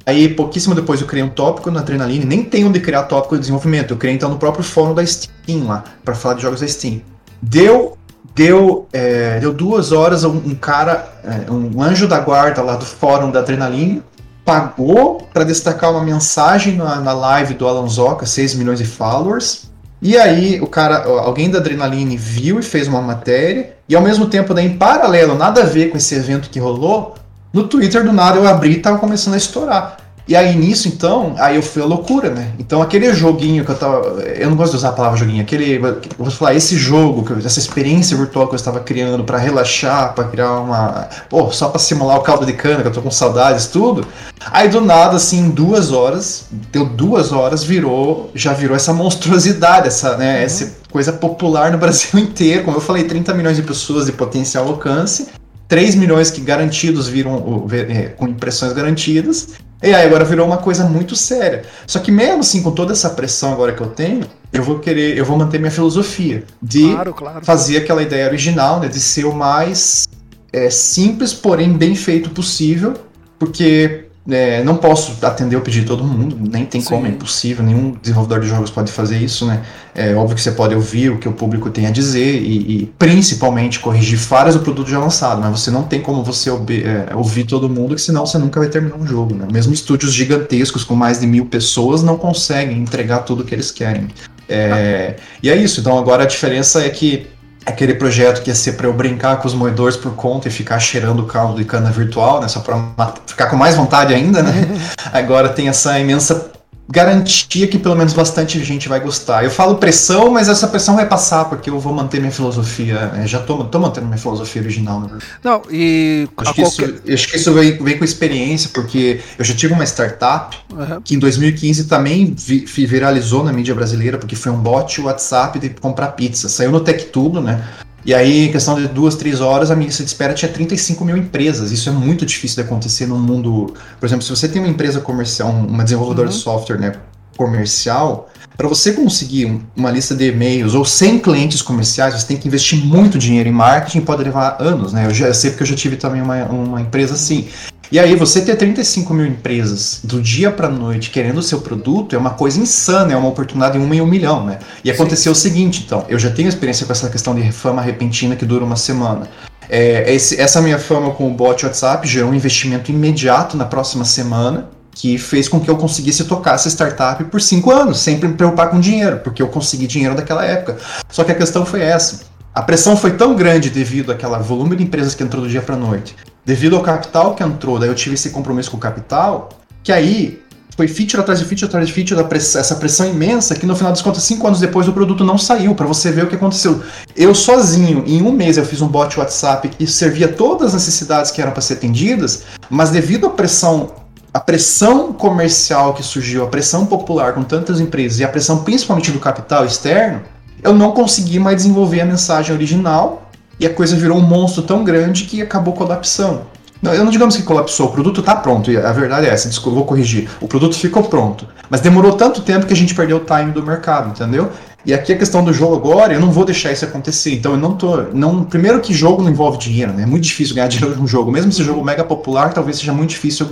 [0.05, 3.41] aí pouquíssimo depois eu criei um tópico na Adrenalina, nem tem onde criar tópico de
[3.41, 6.67] desenvolvimento, eu criei então no próprio fórum da Steam lá, para falar de jogos da
[6.69, 7.01] Steam.
[7.41, 7.97] Deu
[8.33, 12.85] deu, é, deu duas horas, um, um cara, é, um anjo da guarda lá do
[12.85, 14.01] fórum da Adrenalina,
[14.43, 19.69] pagou para destacar uma mensagem na, na live do Alan Zoca, 6 milhões de followers.
[20.01, 24.25] E aí o cara, alguém da Adrenaline viu e fez uma matéria, e ao mesmo
[24.25, 27.15] tempo, daí, em paralelo, nada a ver com esse evento que rolou,
[27.53, 29.97] no Twitter do nada eu abri e tava começando a estourar.
[30.31, 32.53] E aí nisso, então, aí eu fui a loucura, né?
[32.57, 34.21] Então aquele joguinho que eu tava.
[34.21, 35.75] Eu não gosto de usar a palavra joguinho, aquele.
[35.75, 40.23] Eu vou falar, esse jogo, essa experiência virtual que eu estava criando para relaxar, para
[40.23, 41.09] criar uma.
[41.29, 44.07] Pô, só para simular o caldo de cana, que eu tô com saudades, tudo.
[44.49, 48.31] Aí do nada, assim, em duas horas, deu duas horas, virou.
[48.33, 50.37] Já virou essa monstruosidade, essa, né?
[50.37, 50.43] Uhum.
[50.45, 52.63] Essa coisa popular no Brasil inteiro.
[52.63, 55.27] Como eu falei, 30 milhões de pessoas de potencial alcance.
[55.67, 59.49] 3 milhões que garantidos viram é, com impressões garantidas.
[59.81, 61.63] E aí agora virou uma coisa muito séria.
[61.87, 65.17] Só que mesmo assim, com toda essa pressão agora que eu tenho, eu vou querer,
[65.17, 67.45] eu vou manter minha filosofia de claro, claro.
[67.45, 70.07] fazer aquela ideia original, né, de ser o mais
[70.53, 72.93] é, simples, porém bem feito possível,
[73.39, 76.87] porque é, não posso atender o pedido de todo mundo, nem tem Sim.
[76.87, 79.61] como, é impossível, nenhum desenvolvedor de jogos pode fazer isso, né?
[79.93, 82.85] É óbvio que você pode ouvir o que o público tem a dizer e, e
[82.97, 87.43] principalmente corrigir falhas do produto já lançado, mas você não tem como você é, ouvir
[87.43, 89.47] todo mundo, que senão você nunca vai terminar um jogo, né?
[89.51, 93.71] Mesmo estúdios gigantescos com mais de mil pessoas não conseguem entregar tudo o que eles
[93.71, 94.07] querem.
[94.47, 97.27] É, e é isso, então agora a diferença é que
[97.65, 100.79] aquele projeto que ia ser para eu brincar com os moedores por conta e ficar
[100.79, 102.47] cheirando o caldo de cana virtual, né?
[102.47, 104.51] Só para ficar com mais vontade ainda, né?
[105.13, 106.50] Agora tem essa imensa
[106.91, 109.43] garantia que pelo menos bastante gente vai gostar.
[109.43, 113.07] Eu falo pressão, mas essa pressão vai passar, porque eu vou manter minha filosofia.
[113.07, 113.27] Né?
[113.27, 115.09] Já tô, tô mantendo minha filosofia original, né?
[115.43, 116.27] Não, e.
[116.37, 116.89] Acho que, qualquer...
[116.89, 121.01] isso, acho que isso vem, vem, com experiência, porque eu já tive uma startup uhum.
[121.01, 125.69] que em 2015 também vi, viralizou na mídia brasileira, porque foi um bot WhatsApp de
[125.69, 126.49] comprar pizza.
[126.49, 127.63] Saiu no TechTudo, né?
[128.05, 131.05] E aí, em questão de duas, três horas, a minha lista de espera tinha 35
[131.05, 131.71] mil empresas.
[131.71, 133.73] Isso é muito difícil de acontecer num mundo.
[133.99, 136.33] Por exemplo, se você tem uma empresa comercial, uma desenvolvedora uhum.
[136.33, 136.93] de software né,
[137.37, 142.47] comercial, para você conseguir uma lista de e-mails ou 100 clientes comerciais, você tem que
[142.47, 145.07] investir muito dinheiro em marketing, pode levar anos, né?
[145.07, 147.47] Eu já eu sei porque eu já tive também uma, uma empresa assim.
[147.91, 152.15] E aí, você ter 35 mil empresas do dia para noite querendo o seu produto
[152.15, 154.59] é uma coisa insana, é uma oportunidade em uma em um milhão, né?
[154.81, 155.39] E aconteceu Sim.
[155.39, 158.63] o seguinte, então, eu já tenho experiência com essa questão de fama repentina que dura
[158.63, 159.27] uma semana.
[159.67, 164.05] É, esse, essa minha fama com o bot WhatsApp gerou um investimento imediato na próxima
[164.05, 168.33] semana, que fez com que eu conseguisse tocar essa startup por cinco anos, sem me
[168.35, 170.77] preocupar com dinheiro, porque eu consegui dinheiro naquela época.
[171.09, 172.21] Só que a questão foi essa.
[172.53, 175.75] A pressão foi tão grande devido àquela volume de empresas que entrou do dia para
[175.75, 176.15] noite,
[176.45, 179.49] devido ao capital que entrou, daí eu tive esse compromisso com o capital,
[179.83, 180.41] que aí
[180.75, 184.01] foi feature atrás de feature atrás de feature, essa pressão imensa que no final das
[184.01, 186.81] contas, cinco anos depois, o produto não saiu, para você ver o que aconteceu.
[187.15, 191.29] Eu sozinho, em um mês, eu fiz um bot WhatsApp que servia todas as necessidades
[191.29, 193.91] que eram para ser atendidas, mas devido à pressão
[194.33, 199.11] a pressão comercial que surgiu, a pressão popular com tantas empresas e a pressão principalmente
[199.11, 200.21] do capital externo,
[200.63, 203.29] eu não consegui mais desenvolver a mensagem original
[203.61, 206.41] e a coisa virou um monstro tão grande que acabou colapsando.
[206.81, 209.75] Não, eu não digamos que colapsou, o produto está pronto, a verdade é essa, desculpa,
[209.75, 210.27] vou corrigir.
[210.41, 213.61] O produto ficou pronto, mas demorou tanto tempo que a gente perdeu o time do
[213.61, 214.51] mercado, entendeu?
[214.83, 217.35] E aqui a questão do jogo agora, eu não vou deixar isso acontecer.
[217.35, 218.01] Então eu não tô.
[218.13, 220.03] Não, primeiro que jogo não envolve dinheiro, né?
[220.03, 221.31] É muito difícil ganhar dinheiro num jogo.
[221.31, 223.47] Mesmo se o jogo mega popular, talvez seja muito difícil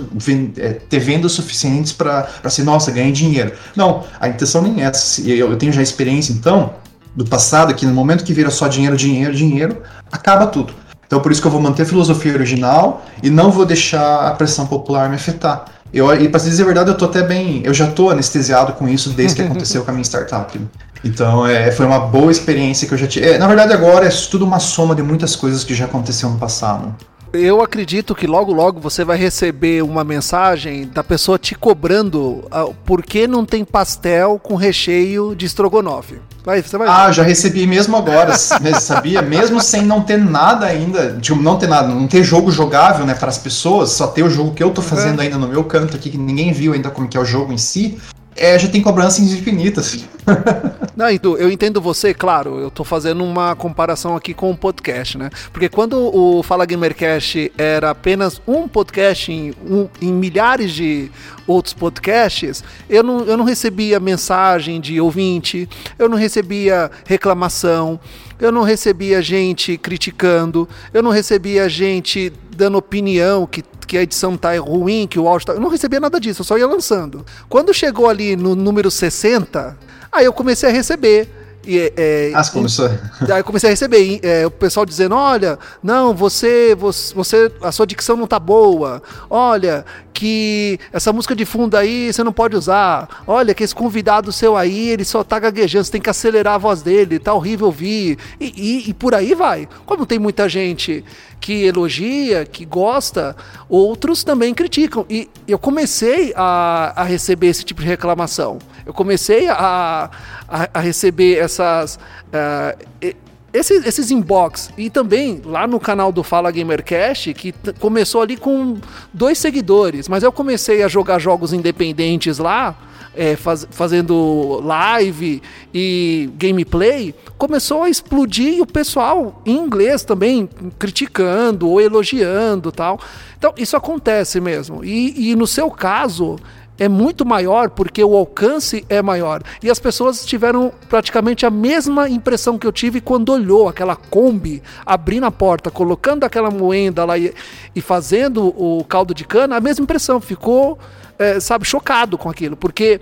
[0.58, 3.52] é, ter vendas suficientes para ser, nossa, ganhar dinheiro.
[3.76, 5.20] Não, a intenção nem é essa.
[5.22, 6.74] Eu, eu tenho já experiência, então,
[7.14, 10.72] do passado, que no momento que vira só dinheiro, dinheiro, dinheiro, acaba tudo.
[11.06, 14.30] Então por isso que eu vou manter a filosofia original e não vou deixar a
[14.32, 15.64] pressão popular me afetar.
[15.92, 17.62] Eu, e para dizer a verdade, eu tô até bem.
[17.64, 20.60] Eu já tô anestesiado com isso desde que aconteceu com a minha startup.
[21.04, 23.26] Então é, foi uma boa experiência que eu já tive.
[23.26, 26.38] É, na verdade, agora é tudo uma soma de muitas coisas que já aconteceram no
[26.38, 26.94] passado.
[27.32, 32.74] Eu acredito que logo logo você vai receber uma mensagem da pessoa te cobrando uh,
[32.84, 36.16] por que não tem pastel com recheio de estrogonofe.
[36.44, 39.22] Vai, você vai ah, já recebi mesmo agora, sabia?
[39.22, 43.14] Mesmo sem não ter nada ainda, tipo, não ter nada, não ter jogo jogável, né,
[43.14, 45.96] para as pessoas, só ter o jogo que eu tô fazendo ainda no meu canto
[45.96, 47.98] aqui, que ninguém viu ainda como que é o jogo em si
[48.36, 50.04] é, já tem cobranças infinitas.
[50.96, 51.06] Não,
[51.36, 55.30] eu entendo você, claro, eu tô fazendo uma comparação aqui com o podcast, né?
[55.52, 61.10] Porque quando o Fala Gamercast era apenas um podcast em, um, em milhares de
[61.46, 65.68] outros podcasts, eu não, eu não recebia mensagem de ouvinte,
[65.98, 67.98] eu não recebia reclamação,
[68.38, 74.36] eu não recebia gente criticando, eu não recebia gente dando opinião que que a edição
[74.36, 75.52] tá ruim, que o áudio tá.
[75.54, 77.26] Eu não recebia nada disso, eu só ia lançando.
[77.48, 79.76] Quando chegou ali no número 60,
[80.12, 81.28] aí eu comecei a receber.
[81.66, 82.88] E, é, ah, começou.
[83.26, 87.72] E, aí eu comecei a receber é, o pessoal dizendo: olha, não, você, você, a
[87.72, 89.02] sua dicção não tá boa.
[89.28, 93.22] Olha, que essa música de fundo aí você não pode usar.
[93.26, 96.58] Olha, que esse convidado seu aí, ele só tá gaguejando, você tem que acelerar a
[96.58, 98.18] voz dele, tá horrível ouvir.
[98.38, 99.68] E, e, e por aí vai.
[99.86, 101.04] Como tem muita gente
[101.40, 103.34] que elogia, que gosta,
[103.68, 105.06] outros também criticam.
[105.08, 108.58] E eu comecei a, a receber esse tipo de reclamação.
[108.84, 110.10] Eu comecei a,
[110.48, 111.96] a, a receber essas.
[112.28, 118.36] Uh, esses, esses inbox e também lá no canal do Fala Gamercast, que começou ali
[118.36, 118.76] com
[119.12, 122.76] dois seguidores, mas eu comecei a jogar jogos independentes lá,
[123.14, 125.42] é, faz, fazendo live
[125.74, 130.48] e gameplay, começou a explodir e o pessoal em inglês também
[130.78, 133.00] criticando ou elogiando tal.
[133.36, 134.84] Então isso acontece mesmo.
[134.84, 136.38] E, e no seu caso,
[136.80, 139.42] é muito maior porque o alcance é maior.
[139.62, 144.62] E as pessoas tiveram praticamente a mesma impressão que eu tive quando olhou aquela Kombi
[144.86, 147.34] abrindo a porta, colocando aquela moenda lá e,
[147.76, 150.22] e fazendo o caldo de cana, a mesma impressão.
[150.22, 150.78] Ficou,
[151.18, 152.98] é, sabe, chocado com aquilo, porque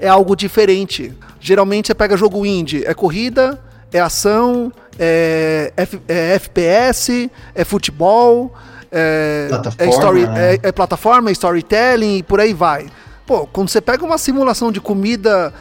[0.00, 1.12] é algo diferente.
[1.38, 3.62] Geralmente você pega jogo indie, é corrida,
[3.92, 8.52] é ação, é, F, é FPS, é futebol.
[8.90, 9.48] É,
[9.78, 10.54] é, story, né?
[10.54, 12.88] é, é plataforma, é storytelling e por aí vai.
[13.26, 15.54] Pô, quando você pega uma simulação de comida.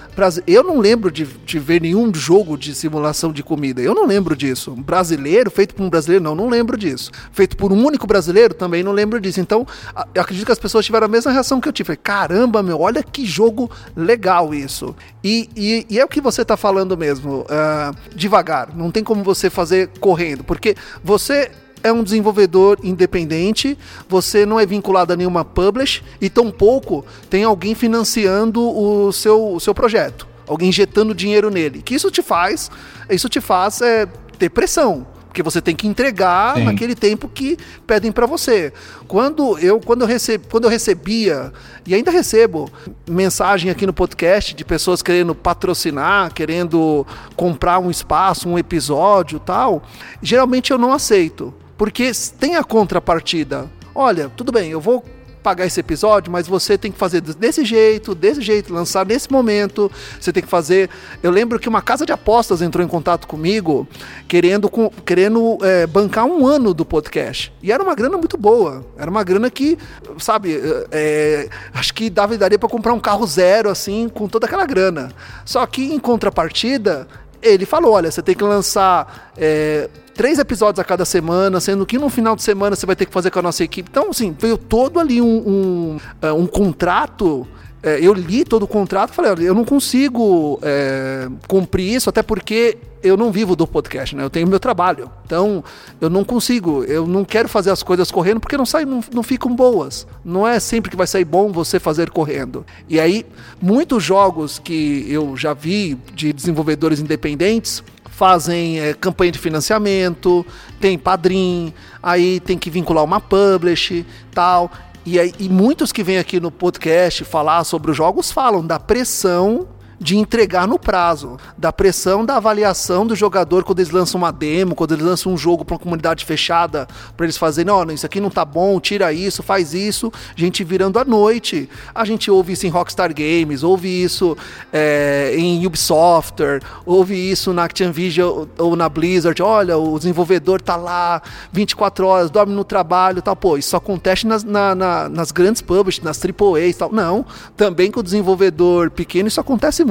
[0.47, 3.81] Eu não lembro de, de ver nenhum jogo de simulação de comida.
[3.81, 4.71] Eu não lembro disso.
[4.71, 7.11] Brasileiro, feito por um brasileiro, não, não lembro disso.
[7.31, 9.39] Feito por um único brasileiro, também não lembro disso.
[9.39, 9.65] Então,
[10.13, 11.87] eu acredito que as pessoas tiveram a mesma reação que eu tive.
[11.87, 14.95] Falei, caramba, meu, olha que jogo legal isso.
[15.23, 17.41] E, e, e é o que você tá falando mesmo.
[17.41, 18.75] Uh, devagar.
[18.75, 20.43] Não tem como você fazer correndo.
[20.43, 21.51] Porque você
[21.83, 23.77] é um desenvolvedor independente,
[24.07, 29.59] você não é vinculado a nenhuma publish e tampouco tem alguém financiando o seu, o
[29.59, 31.81] seu projeto, alguém injetando dinheiro nele.
[31.81, 32.69] Que isso te faz,
[33.09, 34.05] isso te faz é,
[34.37, 35.07] ter pressão.
[35.27, 36.65] porque você tem que entregar Sim.
[36.65, 37.57] naquele tempo que
[37.87, 38.73] pedem para você.
[39.07, 41.53] Quando eu quando eu, receb, quando eu recebia
[41.87, 42.69] e ainda recebo
[43.09, 49.81] mensagem aqui no podcast de pessoas querendo patrocinar, querendo comprar um espaço, um episódio, tal,
[50.21, 53.67] geralmente eu não aceito, porque tem a contrapartida.
[53.95, 55.03] Olha, tudo bem, eu vou
[55.41, 59.91] pagar esse episódio, mas você tem que fazer desse jeito, desse jeito, lançar nesse momento.
[60.19, 60.91] Você tem que fazer.
[61.23, 63.87] Eu lembro que uma casa de apostas entrou em contato comigo,
[64.27, 64.69] querendo,
[65.03, 67.51] querendo é, bancar um ano do podcast.
[67.63, 68.85] E era uma grana muito boa.
[68.95, 69.75] Era uma grana que,
[70.19, 70.61] sabe,
[70.91, 75.11] é, acho que dava daria para comprar um carro zero, assim, com toda aquela grana.
[75.43, 77.07] Só que em contrapartida,
[77.41, 81.97] ele falou: olha, você tem que lançar é, três episódios a cada semana, sendo que
[81.97, 83.89] no final de semana você vai ter que fazer com a nossa equipe.
[83.89, 87.47] Então, assim, veio todo ali um, um, é, um contrato.
[87.83, 92.09] É, eu li todo o contrato e falei, olha, eu não consigo é, cumprir isso,
[92.09, 94.23] até porque eu não vivo do podcast, né?
[94.23, 95.09] Eu tenho meu trabalho.
[95.25, 95.63] Então,
[95.99, 99.23] eu não consigo, eu não quero fazer as coisas correndo porque não saem, não, não
[99.23, 100.05] ficam boas.
[100.23, 102.65] Não é sempre que vai sair bom você fazer correndo.
[102.87, 103.25] E aí,
[103.59, 107.83] muitos jogos que eu já vi de desenvolvedores independentes,
[108.21, 110.45] fazem é, campanha de financiamento,
[110.79, 114.71] tem padrim, aí tem que vincular uma publish, tal.
[115.03, 119.67] E, e muitos que vêm aqui no podcast falar sobre os jogos falam da pressão
[120.01, 124.73] de entregar no prazo, da pressão da avaliação do jogador quando eles lançam uma demo,
[124.73, 128.19] quando eles lançam um jogo para uma comunidade fechada, para eles fazerem, não, isso aqui
[128.19, 131.69] não tá bom, tira isso, faz isso, gente virando à noite.
[131.93, 134.35] A gente ouve isso em Rockstar Games, ouve isso
[134.73, 136.41] é, em Ubisoft,
[136.83, 141.21] ouve isso na Activision ou na Blizzard, olha, o desenvolvedor tá lá
[141.51, 146.03] 24 horas, dorme no trabalho tal, pô, isso acontece nas, na, na, nas grandes publishers,
[146.03, 146.91] nas AAAs tal.
[146.91, 147.23] Não,
[147.55, 149.90] também com o desenvolvedor pequeno isso acontece muito.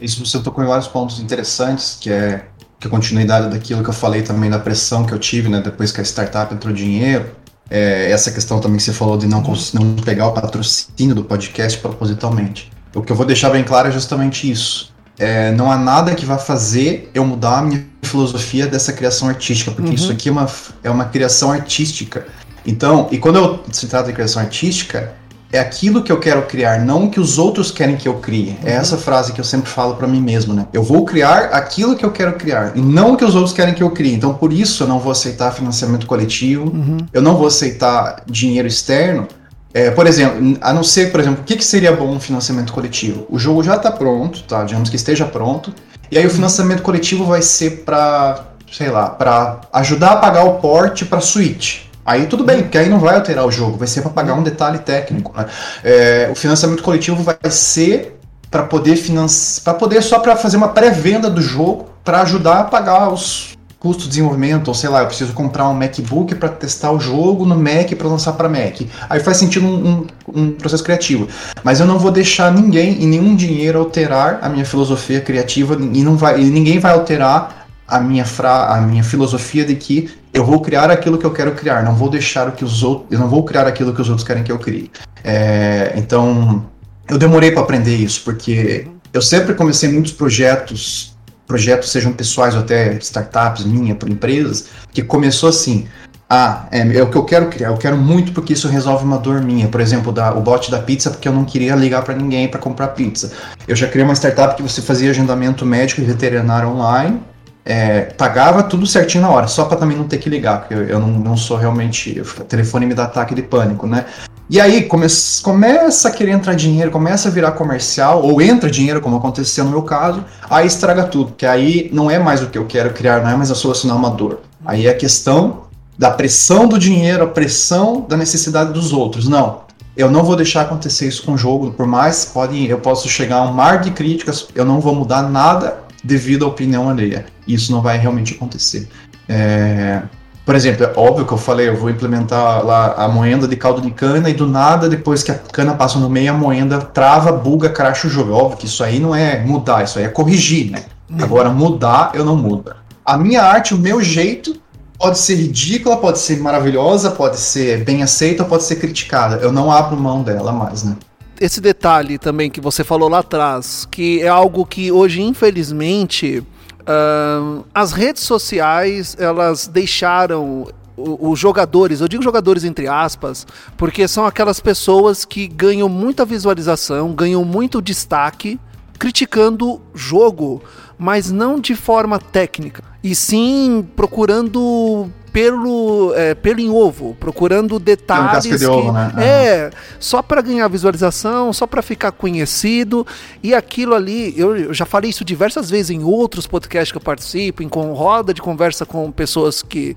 [0.00, 2.46] Isso você tocou em vários pontos interessantes, que é
[2.78, 5.90] que a continuidade daquilo que eu falei também da pressão que eu tive, né, depois
[5.90, 7.26] que a startup entrou dinheiro.
[7.68, 9.42] É, essa questão também que você falou de não,
[9.74, 12.70] não pegar o patrocínio do podcast propositalmente.
[12.94, 14.94] O que eu vou deixar bem claro é justamente isso.
[15.18, 19.70] É, não há nada que vá fazer eu mudar a minha filosofia dessa criação artística,
[19.70, 19.94] porque uhum.
[19.94, 20.46] isso aqui é uma,
[20.84, 22.26] é uma criação artística.
[22.64, 25.14] Então, e quando eu, se trata de criação artística,
[25.52, 28.56] é aquilo que eu quero criar, não o que os outros querem que eu crie.
[28.64, 28.80] É uhum.
[28.80, 30.66] essa frase que eu sempre falo para mim mesmo, né?
[30.72, 33.74] Eu vou criar aquilo que eu quero criar e não o que os outros querem
[33.74, 34.14] que eu crie.
[34.14, 36.98] Então, por isso eu não vou aceitar financiamento coletivo, uhum.
[37.12, 39.28] eu não vou aceitar dinheiro externo.
[39.72, 42.72] É, por exemplo, a não ser, por exemplo, o que, que seria bom um financiamento
[42.72, 43.26] coletivo?
[43.28, 44.64] O jogo já está pronto, tá?
[44.64, 45.72] Digamos que esteja pronto.
[46.10, 46.34] E aí o uhum.
[46.34, 51.85] financiamento coletivo vai ser para, sei lá, para ajudar a pagar o porte para Switch.
[52.06, 54.42] Aí tudo bem, porque aí não vai alterar o jogo, vai ser para pagar um
[54.42, 55.32] detalhe técnico.
[55.36, 55.46] Né?
[55.82, 58.16] É, o financiamento coletivo vai ser
[58.50, 62.64] para poder financiar, para poder só para fazer uma pré-venda do jogo para ajudar a
[62.64, 66.90] pagar os custos de desenvolvimento, ou sei lá, eu preciso comprar um MacBook para testar
[66.92, 68.80] o jogo no Mac para lançar para Mac.
[69.08, 71.28] Aí faz sentido um, um, um, processo criativo.
[71.62, 76.02] Mas eu não vou deixar ninguém e nenhum dinheiro alterar a minha filosofia criativa e
[76.02, 80.44] não vai, e ninguém vai alterar a minha, fra, a minha filosofia de que eu
[80.44, 83.18] vou criar aquilo que eu quero criar, não vou deixar o que os outros, eu
[83.18, 84.90] não vou criar aquilo que os outros querem que eu crie.
[85.22, 86.66] É, então,
[87.08, 91.16] eu demorei para aprender isso, porque eu sempre comecei muitos projetos,
[91.46, 95.86] projetos sejam pessoais ou até startups minha, por empresas, que começou assim,
[96.28, 99.16] ah, é, é, o que eu quero criar, eu quero muito porque isso resolve uma
[99.16, 99.68] dor minha.
[99.68, 102.58] Por exemplo, da, o bot da pizza, porque eu não queria ligar para ninguém para
[102.58, 103.32] comprar pizza.
[103.66, 107.20] Eu já criei uma startup que você fazia agendamento médico e veterinário online,
[107.66, 110.84] é, pagava tudo certinho na hora, só para também não ter que ligar, porque eu,
[110.84, 112.20] eu não, não, sou realmente.
[112.20, 114.06] O telefone me dá ataque de pânico, né?
[114.48, 115.08] E aí come,
[115.42, 119.70] começa a querer entrar dinheiro, começa a virar comercial, ou entra dinheiro, como aconteceu no
[119.70, 123.20] meu caso, aí estraga tudo, que aí não é mais o que eu quero criar,
[123.20, 124.42] não é mais a solucionar uma dor.
[124.64, 125.62] Aí é a questão
[125.98, 129.26] da pressão do dinheiro, a pressão da necessidade dos outros.
[129.26, 129.62] Não,
[129.96, 133.38] eu não vou deixar acontecer isso com o jogo, por mais pode, eu posso chegar
[133.38, 137.26] a um mar de críticas, eu não vou mudar nada devido à opinião alheia.
[137.46, 138.88] Isso não vai realmente acontecer.
[139.28, 140.02] É,
[140.44, 143.80] por exemplo, é óbvio que eu falei, eu vou implementar lá a moenda de caldo
[143.80, 147.32] de cana e do nada, depois que a cana passa no meio, a moenda trava,
[147.32, 148.32] buga, cracha o jogo.
[148.32, 150.84] Óbvio que isso aí não é mudar, isso aí é corrigir, né?
[151.10, 151.18] Uhum.
[151.20, 152.72] Agora, mudar, eu não mudo.
[153.04, 154.56] A minha arte, o meu jeito,
[154.96, 159.36] pode ser ridícula, pode ser maravilhosa, pode ser bem aceita, pode ser criticada.
[159.36, 160.96] Eu não abro mão dela mais, né?
[161.40, 166.38] Esse detalhe também que você falou lá atrás, que é algo que hoje, infelizmente,
[166.82, 170.66] uh, as redes sociais elas deixaram
[170.96, 177.12] os jogadores, eu digo jogadores entre aspas, porque são aquelas pessoas que ganham muita visualização,
[177.12, 178.58] ganham muito destaque
[178.98, 180.62] criticando jogo,
[180.98, 188.46] mas não de forma técnica, e sim procurando pelo, é, pelo em ovo, procurando detalhes.
[188.46, 189.12] Um de ovo, né?
[189.18, 189.70] É,
[190.00, 193.06] só para ganhar visualização, só para ficar conhecido.
[193.42, 197.02] E aquilo ali, eu, eu, já falei isso diversas vezes em outros podcasts que eu
[197.02, 199.94] participo, em com roda de conversa com pessoas que,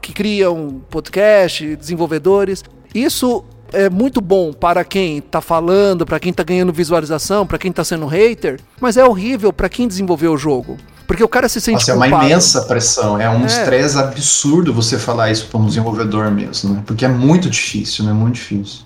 [0.00, 2.62] que criam podcast, desenvolvedores.
[2.94, 7.70] Isso é muito bom para quem está falando, para quem está ganhando visualização, para quem
[7.70, 10.76] está sendo hater, mas é horrível para quem desenvolveu o jogo.
[11.06, 12.12] Porque o cara se sente Nossa, culpado.
[12.12, 13.46] é uma imensa pressão, é um é.
[13.46, 16.82] estresse absurdo você falar isso para um desenvolvedor mesmo, né?
[16.84, 18.12] Porque é muito difícil, né?
[18.12, 18.80] Muito difícil.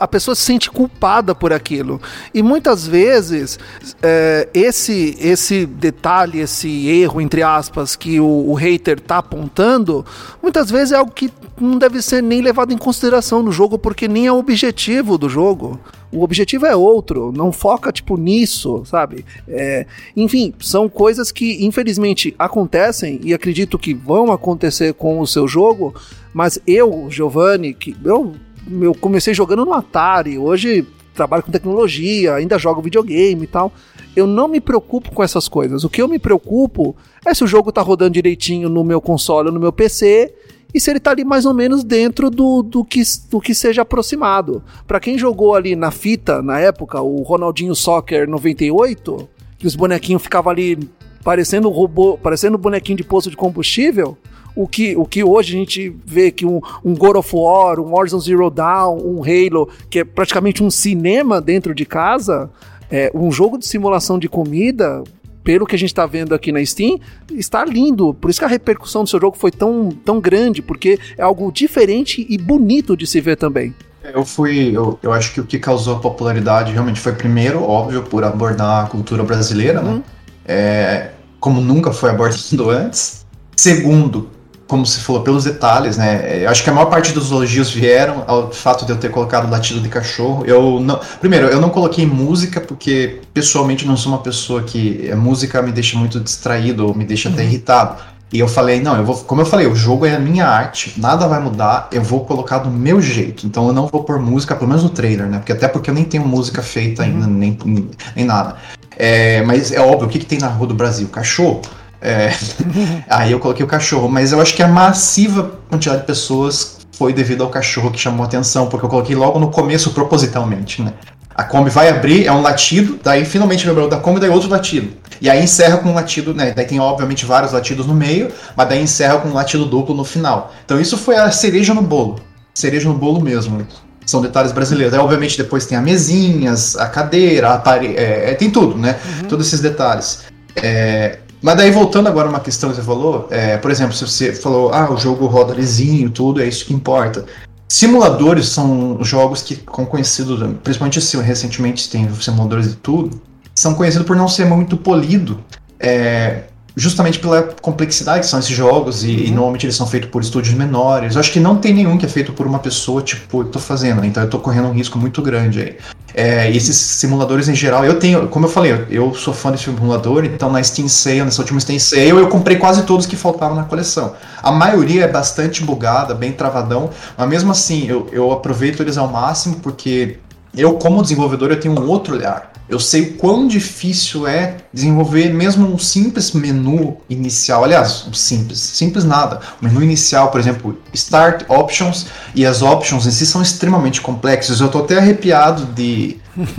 [0.00, 2.00] A pessoa se sente culpada por aquilo.
[2.32, 3.58] E muitas vezes,
[4.02, 10.04] é, esse, esse detalhe, esse erro, entre aspas, que o, o hater tá apontando,
[10.42, 14.08] muitas vezes é algo que não deve ser nem levado em consideração no jogo, porque
[14.08, 15.78] nem é o objetivo do jogo.
[16.10, 19.26] O objetivo é outro, não foca, tipo, nisso, sabe?
[19.46, 25.46] É, enfim, são coisas que, infelizmente, acontecem e acredito que vão acontecer com o seu
[25.46, 25.94] jogo,
[26.32, 28.34] mas eu, Giovanni, que eu,
[28.80, 33.72] eu comecei jogando no Atari, hoje trabalho com tecnologia, ainda jogo videogame e tal.
[34.14, 35.82] Eu não me preocupo com essas coisas.
[35.82, 36.94] O que eu me preocupo
[37.26, 40.32] é se o jogo tá rodando direitinho no meu console ou no meu PC
[40.72, 43.82] e se ele tá ali mais ou menos dentro do, do, que, do que seja
[43.82, 44.62] aproximado.
[44.86, 50.22] Para quem jogou ali na fita, na época, o Ronaldinho Soccer 98, que os bonequinhos
[50.22, 50.78] ficavam ali
[51.24, 54.16] parecendo robô, parecendo bonequinho de poço de combustível,
[54.58, 57.94] o que, o que hoje a gente vê que um, um God of War, um
[57.94, 62.50] Horizon Zero Dawn, um Halo, que é praticamente um cinema dentro de casa,
[62.90, 65.04] é, um jogo de simulação de comida,
[65.44, 66.98] pelo que a gente está vendo aqui na Steam,
[67.30, 68.12] está lindo.
[68.12, 71.52] Por isso que a repercussão do seu jogo foi tão, tão grande, porque é algo
[71.52, 73.72] diferente e bonito de se ver também.
[74.02, 78.02] Eu fui, eu, eu acho que o que causou a popularidade realmente foi primeiro, óbvio,
[78.02, 79.90] por abordar a cultura brasileira, né?
[79.92, 80.02] Uhum.
[80.44, 83.24] É, como nunca foi abordado antes.
[83.54, 84.30] Segundo,
[84.68, 86.44] como se falou, pelos detalhes, né?
[86.44, 89.50] Eu acho que a maior parte dos elogios vieram ao fato de eu ter colocado
[89.50, 90.44] latido de cachorro.
[90.44, 95.16] Eu não, primeiro, eu não coloquei música porque pessoalmente não sou uma pessoa que a
[95.16, 97.48] música me deixa muito distraído ou me deixa até uhum.
[97.48, 97.96] irritado.
[98.30, 100.92] E eu falei, não, eu vou, como eu falei, o jogo é a minha arte,
[100.98, 103.46] nada vai mudar, eu vou colocar do meu jeito.
[103.46, 105.38] Então eu não vou pôr música, pelo menos no trailer, né?
[105.38, 107.32] Porque até porque eu nem tenho música feita ainda, uhum.
[107.32, 108.56] nem, nem, nem, nada.
[108.98, 111.08] É, mas é óbvio, o que, que tem na rua do Brasil?
[111.08, 111.62] Cachorro.
[112.00, 112.30] É,
[113.08, 117.12] aí eu coloquei o cachorro, mas eu acho que a massiva quantidade de pessoas foi
[117.12, 120.92] devido ao cachorro que chamou a atenção, porque eu coloquei logo no começo propositalmente, né?
[121.34, 124.90] A Kombi vai abrir, é um latido, daí finalmente lembrou da Kombi, daí outro latido.
[125.20, 126.52] E aí encerra com um latido, né?
[126.54, 130.02] Daí tem obviamente vários latidos no meio, mas daí encerra com um latido duplo no
[130.02, 130.52] final.
[130.64, 132.20] Então isso foi a cereja no bolo.
[132.52, 133.64] Cereja no bolo mesmo.
[134.04, 134.92] São detalhes brasileiros.
[134.92, 138.98] Aí, obviamente, depois tem a mesinhas, a cadeira, a parede, é, é, tem tudo, né?
[139.04, 139.28] Uhum.
[139.28, 140.24] Todos esses detalhes.
[140.56, 144.32] É, mas daí, voltando agora uma questão que você falou, é, por exemplo, se você
[144.32, 147.24] falou, ah, o jogo roda lisinho, tudo, é isso que importa.
[147.68, 153.20] Simuladores são jogos que, como conhecido, principalmente assim, recentemente tem simuladores de tudo,
[153.54, 155.38] são conhecidos por não ser muito polido.
[155.78, 156.44] É,
[156.78, 159.18] justamente pela complexidade que são esses jogos e, uhum.
[159.18, 161.14] e, normalmente eles são feitos por estúdios menores.
[161.14, 163.58] Eu acho que não tem nenhum que é feito por uma pessoa, tipo, eu tô
[163.58, 165.76] fazendo, então eu tô correndo um risco muito grande aí.
[166.14, 169.64] É, esses simuladores em geral, eu tenho, como eu falei, eu, eu sou fã desse
[169.64, 173.56] simulador, então na Steam Sale, nessa última Steam Sale, eu comprei quase todos que faltavam
[173.56, 174.14] na coleção.
[174.42, 179.08] A maioria é bastante bugada, bem travadão, mas mesmo assim eu, eu aproveito eles ao
[179.08, 180.18] máximo porque
[180.56, 182.52] eu, como desenvolvedor, eu tenho um outro olhar.
[182.68, 187.64] Eu sei o quão difícil é desenvolver mesmo um simples menu inicial.
[187.64, 189.40] Aliás, um simples, simples nada.
[189.60, 194.60] O menu inicial, por exemplo, Start Options e as options em si são extremamente complexos.
[194.60, 196.18] Eu estou até arrepiado de,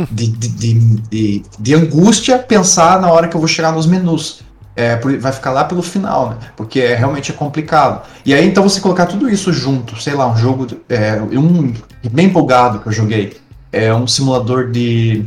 [0.10, 4.42] de, de, de, de, angústia pensar na hora que eu vou chegar nos menus.
[4.76, 6.38] É, vai ficar lá pelo final, né?
[6.56, 8.02] Porque é, realmente é complicado.
[8.26, 11.74] E aí, então, você colocar tudo isso junto, sei lá, um jogo, é, um
[12.10, 13.38] bem empolgado que eu joguei,
[13.72, 15.26] é um simulador de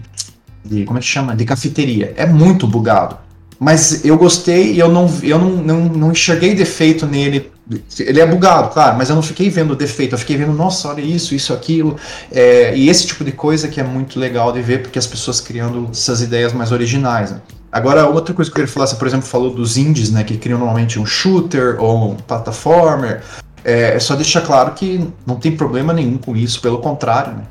[0.65, 1.35] de como é que chama?
[1.35, 2.13] De cafeteria.
[2.17, 3.17] É muito bugado.
[3.59, 7.51] Mas eu gostei e eu não, eu não, não, não enxerguei defeito nele.
[7.99, 11.01] Ele é bugado, claro, mas eu não fiquei vendo defeito, eu fiquei vendo, nossa, olha
[11.01, 11.97] isso, isso, aquilo.
[12.31, 15.41] É, e esse tipo de coisa que é muito legal de ver, porque as pessoas
[15.41, 17.31] criando essas ideias mais originais.
[17.31, 17.41] Né?
[17.71, 20.37] Agora, outra coisa que eu queria falar, você, por exemplo, falou dos indies, né, que
[20.37, 23.23] criam normalmente um shooter ou um platformer.
[23.65, 27.45] É, é só deixar claro que não tem problema nenhum com isso, pelo contrário, né?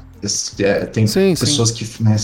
[0.60, 1.76] É, tem sim, pessoas sim.
[1.76, 2.16] que né,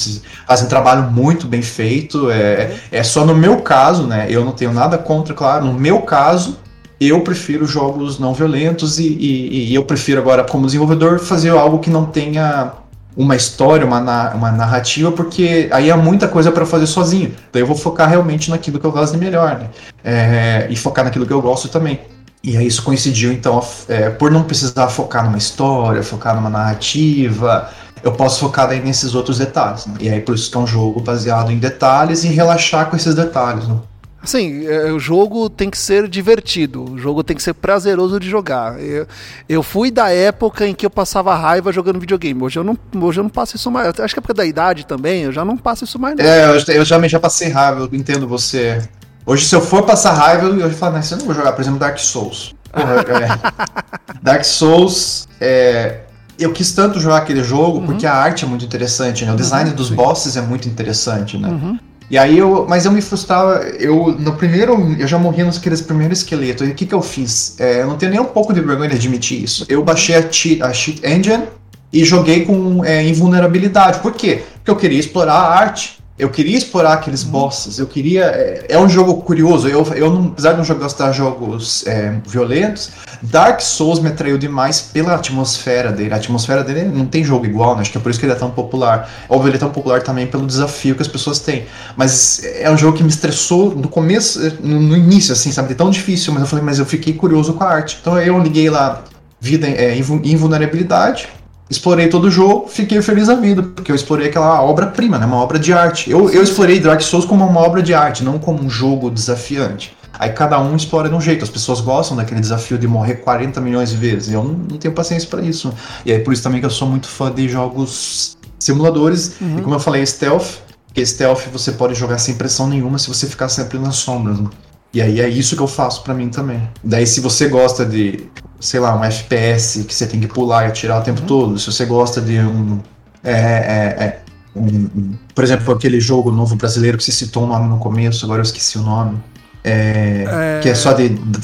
[0.47, 2.29] fazem trabalho muito bem feito.
[2.29, 4.27] É, é só no meu caso, né?
[4.29, 5.65] Eu não tenho nada contra, claro.
[5.65, 6.57] No meu caso,
[6.99, 11.79] eu prefiro jogos não violentos e, e, e eu prefiro agora, como desenvolvedor, fazer algo
[11.79, 12.73] que não tenha
[13.15, 17.33] uma história, uma, na, uma narrativa, porque aí há muita coisa para fazer sozinho.
[17.49, 19.69] Então eu vou focar realmente naquilo que eu gosto de melhor, né?
[20.03, 21.99] É, e focar naquilo que eu gosto também.
[22.43, 27.69] E aí isso coincidiu, então, é, por não precisar focar numa história, focar numa narrativa,
[28.03, 29.85] eu posso focar daí nesses outros detalhes.
[29.85, 29.95] Né?
[30.01, 33.15] E aí por isso que é um jogo baseado em detalhes e relaxar com esses
[33.15, 33.67] detalhes.
[33.67, 33.77] Né?
[34.21, 38.29] Assim, é, o jogo tem que ser divertido, o jogo tem que ser prazeroso de
[38.29, 38.77] jogar.
[38.77, 39.07] Eu,
[39.47, 42.43] eu fui da época em que eu passava raiva jogando videogame.
[42.43, 43.87] Hoje eu não, hoje eu não passo isso mais.
[43.99, 46.15] Acho que é porque da idade também, eu já não passo isso mais.
[46.17, 46.25] Não.
[46.25, 48.81] É, eu, eu já, já passei raiva, eu entendo você.
[49.25, 51.61] Hoje, se eu for passar raiva, eu, eu falo, mas eu não vou jogar, por
[51.61, 52.53] exemplo, Dark Souls.
[52.71, 55.99] Porra, é, Dark Souls, é,
[56.39, 57.85] eu quis tanto jogar aquele jogo uhum.
[57.85, 59.33] porque a arte é muito interessante, né?
[59.33, 59.95] O design uhum, dos sim.
[59.95, 61.49] bosses é muito interessante, né?
[61.49, 61.79] Uhum.
[62.09, 62.65] E aí eu.
[62.67, 63.59] Mas eu me frustrava.
[63.79, 64.95] Eu, no primeiro.
[64.97, 66.67] Eu já morri nos primeiros esqueletos.
[66.67, 67.59] E o que, que eu fiz?
[67.59, 69.65] É, eu não tenho nem um pouco de vergonha de admitir isso.
[69.67, 71.43] Eu baixei a cheat, a cheat engine
[71.91, 73.99] e joguei com é, invulnerabilidade.
[73.99, 74.43] Por quê?
[74.55, 75.97] Porque eu queria explorar a arte.
[76.17, 77.29] Eu queria explorar aqueles uhum.
[77.29, 78.25] bosses, eu queria.
[78.25, 79.67] É, é, um jogo curioso.
[79.67, 82.89] Eu, eu não, apesar de não gostar de jogos é, violentos,
[83.21, 86.11] Dark Souls me atraiu demais pela atmosfera dele.
[86.11, 87.81] A atmosfera dele não tem jogo igual, né?
[87.81, 89.07] Acho que é por isso que ele é tão popular.
[89.29, 91.65] Óbvio, ele é tão popular também pelo desafio que as pessoas têm.
[91.95, 95.73] Mas é um jogo que me estressou no começo, no, no início, assim, sabe?
[95.73, 97.95] É tão difícil, mas eu falei, mas eu fiquei curioso com a arte.
[98.01, 99.03] Então eu liguei lá
[99.39, 101.27] vida é, invulnerabilidade
[101.69, 105.25] explorei todo o jogo, fiquei feliz da vida, porque eu explorei aquela obra-prima, né?
[105.25, 106.09] Uma obra de arte.
[106.09, 109.95] Eu, eu explorei Dark Souls como uma obra de arte, não como um jogo desafiante.
[110.19, 111.43] Aí cada um explora de um jeito.
[111.43, 114.33] As pessoas gostam daquele desafio de morrer 40 milhões de vezes.
[114.33, 115.71] Eu não, não tenho paciência para isso.
[116.05, 119.35] E é por isso também que eu sou muito fã de jogos simuladores.
[119.39, 119.59] Uhum.
[119.59, 120.61] E como eu falei, stealth.
[120.87, 124.39] Porque stealth você pode jogar sem pressão nenhuma se você ficar sempre nas sombras.
[124.39, 124.49] Né?
[124.93, 126.67] E aí é isso que eu faço para mim também.
[126.83, 128.29] Daí se você gosta de
[128.59, 131.27] sei lá, um FPS que você tem que pular e atirar o tempo uhum.
[131.27, 132.79] todo, se você gosta de um,
[133.23, 134.19] é, é, é
[134.55, 138.25] um, um, Por exemplo, aquele jogo novo brasileiro que você citou o nome no começo,
[138.25, 139.17] agora eu esqueci o nome.
[139.63, 141.39] É, que é só de, de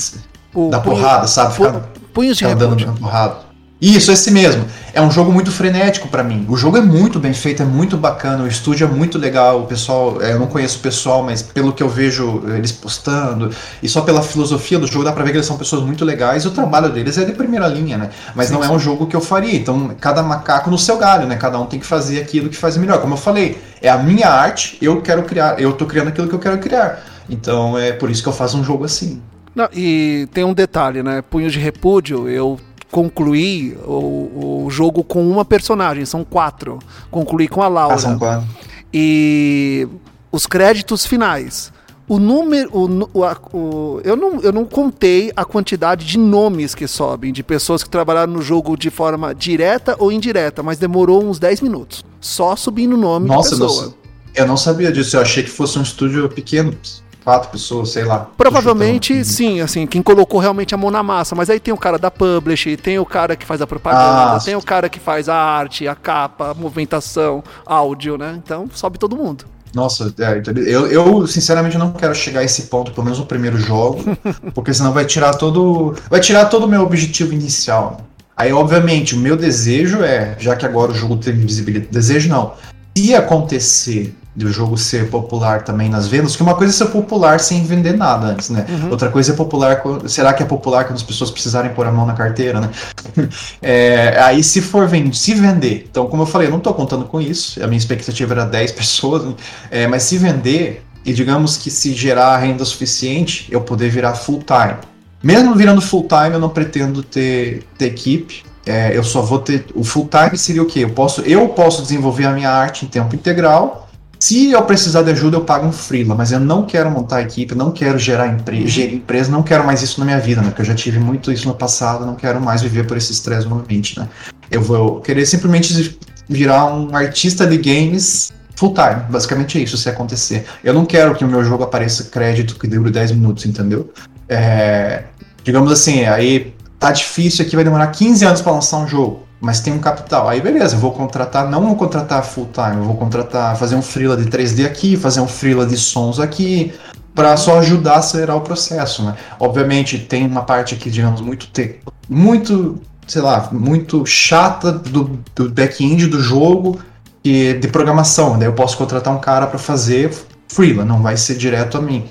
[0.53, 1.55] o, da porrada, sabe?
[1.55, 3.37] Ficar, punhos de dando porrada.
[3.83, 4.65] Isso, esse mesmo.
[4.93, 6.45] É um jogo muito frenético para mim.
[6.47, 9.59] O jogo é muito bem feito, é muito bacana, o estúdio é muito legal.
[9.59, 13.49] O pessoal, é, eu não conheço o pessoal, mas pelo que eu vejo eles postando,
[13.81, 16.45] e só pela filosofia do jogo dá pra ver que eles são pessoas muito legais.
[16.45, 18.09] E o trabalho deles é de primeira linha, né?
[18.33, 19.53] Mas sim, não é um jogo que eu faria.
[19.53, 21.35] Então, cada macaco no seu galho, né?
[21.35, 23.01] Cada um tem que fazer aquilo que faz melhor.
[23.01, 26.35] Como eu falei, é a minha arte, eu quero criar, eu tô criando aquilo que
[26.35, 27.03] eu quero criar.
[27.29, 29.21] Então, é por isso que eu faço um jogo assim.
[29.53, 31.21] Não, e tem um detalhe, né?
[31.21, 32.57] Punho de repúdio, eu
[32.93, 36.77] concluí o, o jogo com uma personagem, são quatro.
[37.09, 37.95] Concluí com a Laura.
[37.95, 38.47] Ah, são quatro.
[38.93, 39.87] E
[40.31, 41.73] os créditos finais.
[42.07, 42.69] O número.
[42.71, 47.41] O, o, o, eu, não, eu não contei a quantidade de nomes que sobem, de
[47.41, 52.05] pessoas que trabalharam no jogo de forma direta ou indireta, mas demorou uns 10 minutos.
[52.21, 53.85] Só subindo o nome Nossa, da pessoa.
[53.85, 53.95] Nossa,
[54.35, 56.77] eu não sabia disso, eu achei que fosse um estúdio pequeno
[57.23, 58.27] quatro pessoas, sei lá.
[58.37, 61.97] Provavelmente sim, assim, quem colocou realmente a mão na massa, mas aí tem o cara
[61.97, 65.29] da publish, tem o cara que faz a propaganda, ah, tem o cara que faz
[65.29, 68.39] a arte, a capa, a movimentação, áudio, né?
[68.43, 69.45] Então sobe todo mundo.
[69.73, 73.57] Nossa, é, eu, eu sinceramente não quero chegar a esse ponto, pelo menos no primeiro
[73.57, 74.03] jogo,
[74.53, 75.95] porque senão vai tirar todo.
[76.09, 78.01] Vai tirar todo o meu objetivo inicial.
[78.37, 81.91] Aí, obviamente, o meu desejo é, já que agora o jogo tem visibilidade.
[81.91, 82.53] Desejo não.
[82.95, 87.39] Se acontecer do jogo ser popular também nas vendas, que uma coisa é ser popular
[87.39, 88.65] sem vender nada antes, né?
[88.67, 88.89] Uhum.
[88.89, 92.05] Outra coisa é popular, será que é popular quando as pessoas precisarem pôr a mão
[92.05, 92.69] na carteira, né?
[93.61, 97.05] é, aí se for vender, se vender, então como eu falei, eu não estou contando
[97.05, 99.35] com isso, a minha expectativa era 10 pessoas, né?
[99.69, 104.43] é, mas se vender, e digamos que se gerar renda suficiente, eu poder virar full
[104.43, 104.79] time.
[105.21, 109.65] Mesmo virando full time, eu não pretendo ter, ter equipe, é, eu só vou ter.
[109.75, 110.79] O full time seria o quê?
[110.79, 113.82] Eu posso, eu posso desenvolver a minha arte em tempo integral
[114.23, 117.53] se eu precisar de ajuda, eu pago um freela, mas eu não quero montar equipe,
[117.53, 118.67] não quero gerar empre uhum.
[118.67, 120.47] gerir empresa, não quero mais isso na minha vida, né?
[120.47, 123.45] Porque eu já tive muito isso no passado, não quero mais viver por esse estresse
[123.45, 124.07] novamente, né?
[124.49, 125.99] Eu vou querer simplesmente
[126.29, 130.45] virar um artista de games full time, basicamente é isso, se acontecer.
[130.63, 133.91] Eu não quero que o meu jogo apareça crédito que dure 10 minutos, entendeu?
[134.29, 135.03] É,
[135.43, 139.59] digamos assim, aí tá difícil aqui, vai demorar 15 anos para lançar um jogo mas
[139.59, 140.29] tem um capital.
[140.29, 144.23] Aí beleza, vou contratar, não vou contratar full time, vou contratar, fazer um freela de
[144.23, 146.73] 3D aqui, fazer um freela de sons aqui,
[147.13, 149.17] para só ajudar a acelerar o processo, né?
[149.37, 151.81] Obviamente tem uma parte aqui, digamos, muito te...
[152.09, 156.79] muito, sei lá, muito chata do, do back-end do jogo
[157.21, 158.39] e de programação.
[158.39, 160.13] Daí eu posso contratar um cara para fazer
[160.47, 162.05] freela, não vai ser direto a mim.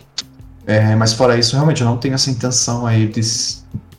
[0.66, 3.22] É, mas fora isso, realmente eu não tenho essa intenção aí de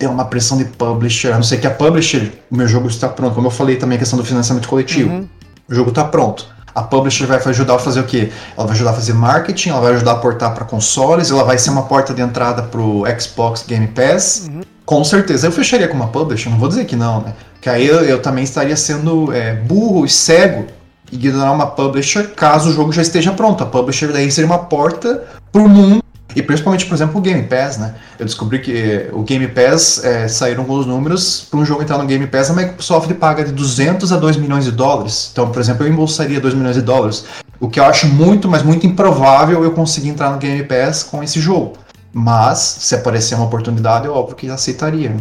[0.04, 3.08] ter uma pressão de publisher, a não ser que a publisher, o meu jogo está
[3.08, 5.10] pronto, como eu falei também a questão do financiamento coletivo.
[5.10, 5.28] Uhum.
[5.70, 6.46] O jogo tá pronto.
[6.76, 8.32] A publisher vai ajudar a fazer o quê?
[8.58, 11.58] Ela vai ajudar a fazer marketing, ela vai ajudar a portar para consoles, ela vai
[11.58, 14.50] ser uma porta de entrada pro Xbox Game Pass.
[14.50, 14.62] Uhum.
[14.86, 15.48] Com certeza.
[15.48, 17.34] Eu fecharia com uma publisher, não vou dizer que não, né?
[17.62, 20.66] Que aí eu, eu também estaria sendo é, burro e cego
[21.12, 23.64] ignorar uma publisher caso o jogo já esteja pronto.
[23.64, 26.03] A publisher daí seria uma porta pro mundo
[26.36, 27.96] e principalmente, por exemplo, o Game Pass, né?
[28.18, 32.06] Eu descobri que o Game Pass é, saíram alguns números para um jogo entrar no
[32.06, 35.30] Game Pass, a Microsoft paga de 200 a 2 milhões de dólares.
[35.32, 37.26] Então, por exemplo, eu embolsaria 2 milhões de dólares.
[37.60, 41.24] O que eu acho muito, mas muito improvável eu conseguir entrar no Game Pass com
[41.24, 41.74] esse jogo.
[42.12, 45.16] Mas, se aparecer uma oportunidade, é óbvio que aceitaria.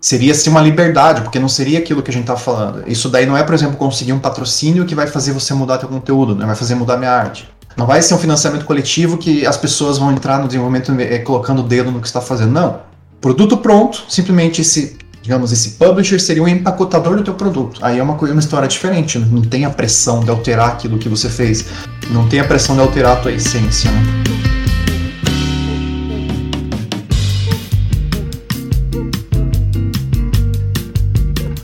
[0.00, 2.84] Seria sim uma liberdade, porque não seria aquilo que a gente está falando.
[2.86, 5.88] Isso daí não é, por exemplo, conseguir um patrocínio que vai fazer você mudar teu
[5.88, 6.46] conteúdo, né?
[6.46, 7.48] vai fazer mudar minha arte.
[7.78, 11.60] Não vai ser um financiamento coletivo que as pessoas vão entrar no desenvolvimento é, colocando
[11.60, 12.50] o dedo no que está fazendo.
[12.50, 12.80] Não.
[13.20, 17.78] Produto pronto, simplesmente esse, digamos, esse publisher seria o empacotador do teu produto.
[17.80, 19.16] Aí é uma, uma história diferente.
[19.16, 21.66] Não tem a pressão de alterar aquilo que você fez.
[22.10, 23.88] Não tem a pressão de alterar a tua essência.
[23.92, 24.37] Né?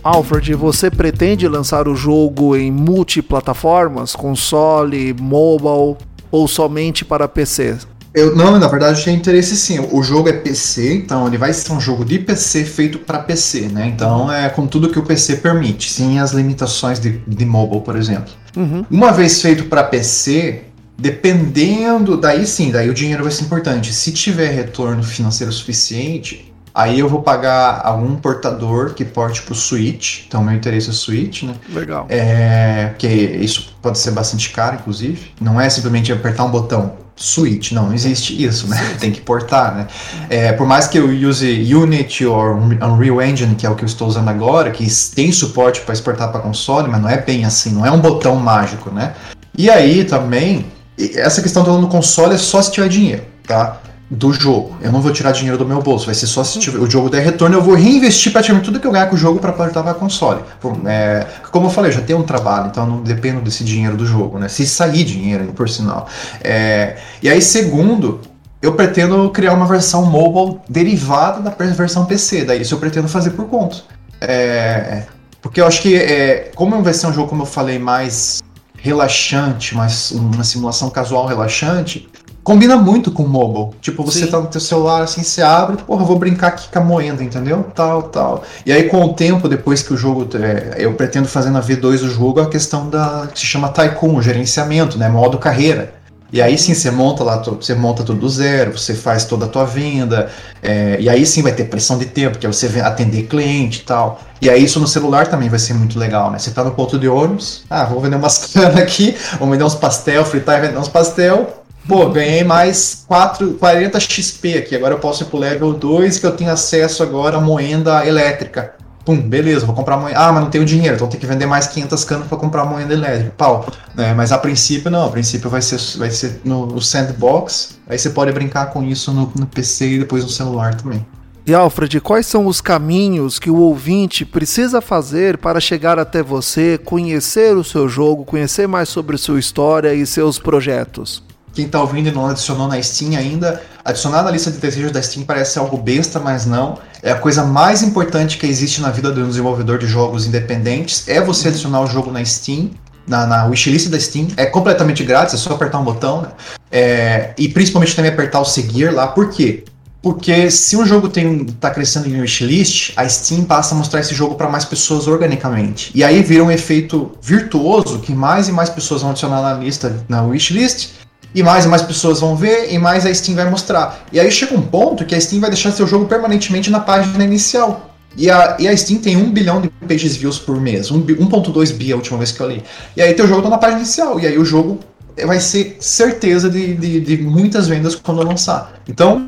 [0.05, 5.97] Alfred, você pretende lançar o jogo em multiplataformas, console, mobile
[6.31, 7.79] ou somente para PC?
[8.13, 9.81] Eu, não, na verdade eu tenho interesse sim.
[9.91, 13.63] O jogo é PC, então ele vai ser um jogo de PC feito para PC,
[13.63, 13.87] né?
[13.89, 17.97] Então é com tudo que o PC permite, sem as limitações de, de mobile, por
[17.97, 18.33] exemplo.
[18.55, 18.85] Uhum.
[18.91, 20.65] Uma vez feito para PC,
[20.99, 23.93] dependendo, daí sim, daí o dinheiro vai ser importante.
[23.93, 30.25] Se tiver retorno financeiro suficiente, Aí eu vou pagar algum portador que porte pro Switch.
[30.27, 31.55] Então, meu interesse é Switch, né?
[31.73, 32.07] Legal.
[32.09, 35.31] É, porque isso pode ser bastante caro, inclusive.
[35.41, 37.05] Não é simplesmente apertar um botão.
[37.17, 38.77] Switch, não, não existe isso, né?
[38.99, 39.87] Tem que portar, né?
[40.29, 43.87] É, por mais que eu use Unity ou Unreal Engine, que é o que eu
[43.87, 47.73] estou usando agora, que tem suporte para exportar para console, mas não é bem assim,
[47.73, 49.15] não é um botão mágico, né?
[49.57, 50.67] E aí também,
[50.99, 53.81] essa questão do console é só se tiver dinheiro, tá?
[54.11, 54.77] Do jogo.
[54.81, 57.09] Eu não vou tirar dinheiro do meu bolso, vai ser só se tiver, o jogo
[57.09, 59.83] der retorno, eu vou reinvestir praticamente tudo que eu ganhar com o jogo para portar
[59.83, 60.43] para console.
[60.87, 64.07] É, como eu falei, eu já tenho um trabalho, então não dependo desse dinheiro do
[64.07, 64.49] jogo, né?
[64.49, 66.07] Se sair dinheiro, por sinal.
[66.43, 68.21] É, e aí, segundo,
[68.61, 73.31] eu pretendo criar uma versão mobile derivada da versão PC, daí isso eu pretendo fazer
[73.31, 73.77] por conta.
[74.21, 75.05] É,
[75.41, 78.43] porque eu acho que, é, como vai ser um jogo, como eu falei, mais
[78.85, 82.09] relaxante, mais uma simulação casual relaxante,
[82.45, 83.71] combina muito com o mobile.
[83.81, 84.31] Tipo, você Sim.
[84.31, 87.65] tá no teu celular assim, você abre, porra, vou brincar aqui com a moeda, entendeu?
[87.75, 88.45] Tal, tal.
[88.65, 92.03] E aí com o tempo, depois que o jogo, é, eu pretendo fazer na V2
[92.03, 95.95] o jogo, a questão da que se chama Tycoon, gerenciamento, né, modo carreira.
[96.33, 99.49] E aí sim você monta lá, você monta tudo do zero, você faz toda a
[99.49, 100.29] tua venda,
[100.61, 103.85] é, e aí sim vai ter pressão de tempo, que é você atender cliente e
[103.85, 104.21] tal.
[104.43, 106.39] E aí isso no celular também vai ser muito legal, né?
[106.41, 109.77] Você tá no ponto de ônibus, ah, vou vender umas canas aqui, vou vender uns
[109.77, 114.75] pastel, fritar e vender uns pastel, Pô, ganhei mais 4, 40 XP aqui.
[114.75, 118.75] Agora eu posso ir pro level 2 que eu tenho acesso agora à moenda elétrica.
[119.05, 120.19] Pum, beleza, vou comprar moeda.
[120.19, 122.93] Ah, mas não tenho dinheiro, então tem que vender mais 500 canas para comprar moeda
[122.93, 123.35] elétrica.
[123.37, 123.67] Pau.
[123.99, 127.79] É, mas a princípio não, a princípio vai ser, vai ser no, no sandbox.
[127.87, 131.05] Aí você pode brincar com isso no, no PC e depois no celular também.
[131.47, 136.79] E Alfred, quais são os caminhos que o ouvinte precisa fazer para chegar até você,
[136.83, 141.23] conhecer o seu jogo, conhecer mais sobre sua história e seus projetos?
[141.55, 145.01] Quem está ouvindo e não adicionou na Steam ainda, adicionar na lista de desejos da
[145.01, 146.79] Steam parece algo besta, mas não.
[147.01, 151.07] É a coisa mais importante que existe na vida de um desenvolvedor de jogos independentes,
[151.07, 152.71] é você adicionar o jogo na Steam,
[153.07, 154.29] na, na wishlist da Steam.
[154.37, 156.29] É completamente grátis, é só apertar um botão, né?
[156.73, 159.07] É, e principalmente também apertar o seguir lá.
[159.07, 159.65] Por quê?
[160.03, 164.35] Porque se um jogo está crescendo em wishlist, a Steam passa a mostrar esse jogo
[164.35, 165.91] para mais pessoas organicamente.
[165.95, 170.05] E aí vira um efeito virtuoso que mais e mais pessoas vão adicionar na lista,
[170.07, 170.91] na wishlist,
[171.35, 174.05] e mais e mais pessoas vão ver, e mais a Steam vai mostrar.
[174.13, 177.25] E aí chega um ponto que a Steam vai deixar seu jogo permanentemente na página
[177.25, 177.91] inicial.
[178.17, 181.93] E a, e a Steam tem 1 bilhão de pages views por mês, 1.2 bi
[181.93, 182.63] a última vez que eu li.
[182.97, 184.79] E aí teu jogo tá na página inicial, e aí o jogo
[185.27, 188.81] vai ser certeza de, de, de muitas vendas quando lançar.
[188.89, 189.27] Então,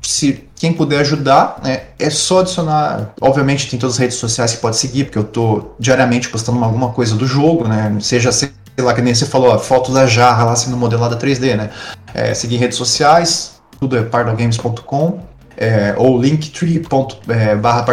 [0.00, 3.14] se quem puder ajudar, né, é só adicionar.
[3.20, 6.90] Obviamente tem todas as redes sociais que pode seguir, porque eu tô diariamente postando alguma
[6.90, 7.96] coisa do jogo, né?
[8.00, 8.30] Seja
[8.76, 11.70] sei lá, que nem você falou, a foto da jarra lá sendo modelada 3D, né?
[12.14, 15.20] É, seguir redes sociais, tudo é pardalgames.com,
[15.56, 16.82] é, ou linktree
[17.28, 17.84] é, barra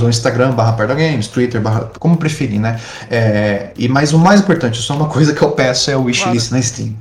[0.00, 0.76] ou Instagram barra
[1.32, 2.80] Twitter barra, como preferir, né?
[3.10, 6.52] É, e mais o mais importante, só uma coisa que eu peço é o wishlist
[6.52, 6.94] na Steam.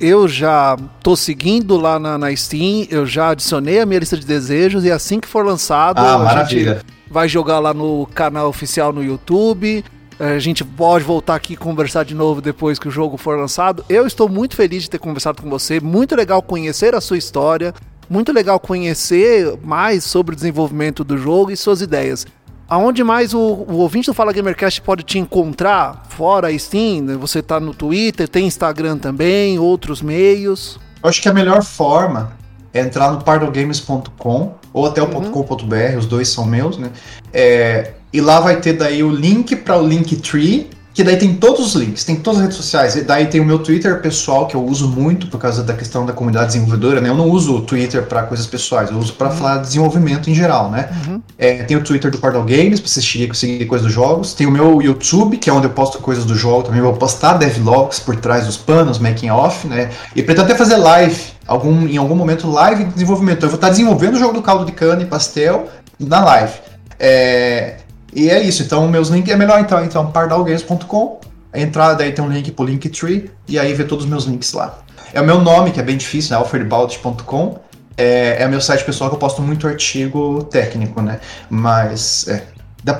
[0.00, 4.26] Eu já tô seguindo lá na, na Steam, eu já adicionei a minha lista de
[4.26, 6.74] desejos e assim que for lançado, ah, a maravilha.
[6.74, 9.84] gente vai jogar lá no canal oficial no YouTube
[10.18, 13.84] A gente pode voltar aqui e conversar de novo depois que o jogo for lançado.
[13.88, 15.80] Eu estou muito feliz de ter conversado com você.
[15.80, 17.74] Muito legal conhecer a sua história.
[18.08, 22.26] Muito legal conhecer mais sobre o desenvolvimento do jogo e suas ideias.
[22.68, 26.04] Aonde mais o, o, ouvinte do Fala Gamercast pode te encontrar?
[26.08, 27.14] Fora Steam, né?
[27.14, 30.78] você está no Twitter, tem Instagram também, outros meios.
[31.02, 32.32] Eu acho que a melhor forma
[32.72, 35.30] é entrar no pardogames.com ou até o uhum.
[35.30, 36.90] .com.br, os dois são meus, né?
[37.32, 41.66] É, e lá vai ter daí o link para o Linktree, que daí tem todos
[41.66, 42.94] os links, tem todas as redes sociais.
[42.94, 46.06] E daí tem o meu Twitter pessoal, que eu uso muito por causa da questão
[46.06, 47.08] da comunidade desenvolvedora, né?
[47.08, 49.36] Eu não uso o Twitter para coisas pessoais, eu uso para uhum.
[49.36, 50.88] falar de desenvolvimento em geral, né?
[51.06, 51.20] Uhum.
[51.36, 54.34] É, tem o Twitter do Pardal Games, pra assistir e seguir coisas dos jogos.
[54.34, 56.80] Tem o meu YouTube, que é onde eu posto coisas do jogo também.
[56.80, 59.90] Vou postar devlogs por trás dos panos, making off, né?
[60.14, 63.38] E pretendo até fazer live, algum, em algum momento, live de desenvolvimento.
[63.38, 65.68] Então, eu vou estar desenvolvendo o jogo do caldo de cana e pastel
[65.98, 66.52] na live.
[67.00, 67.78] É,
[68.14, 68.62] e é isso.
[68.62, 71.20] Então, meus links é melhor então, então pardalgames.com.
[71.52, 74.52] A entrada aí tem um link pro Linktree e aí vê todos os meus links
[74.52, 74.78] lá.
[75.12, 76.36] É o meu nome, que é bem difícil, né?
[76.38, 77.60] alfredbaldi.com.
[77.96, 81.20] É, é o meu site pessoal que eu posto muito artigo técnico, né?
[81.48, 82.42] Mas é,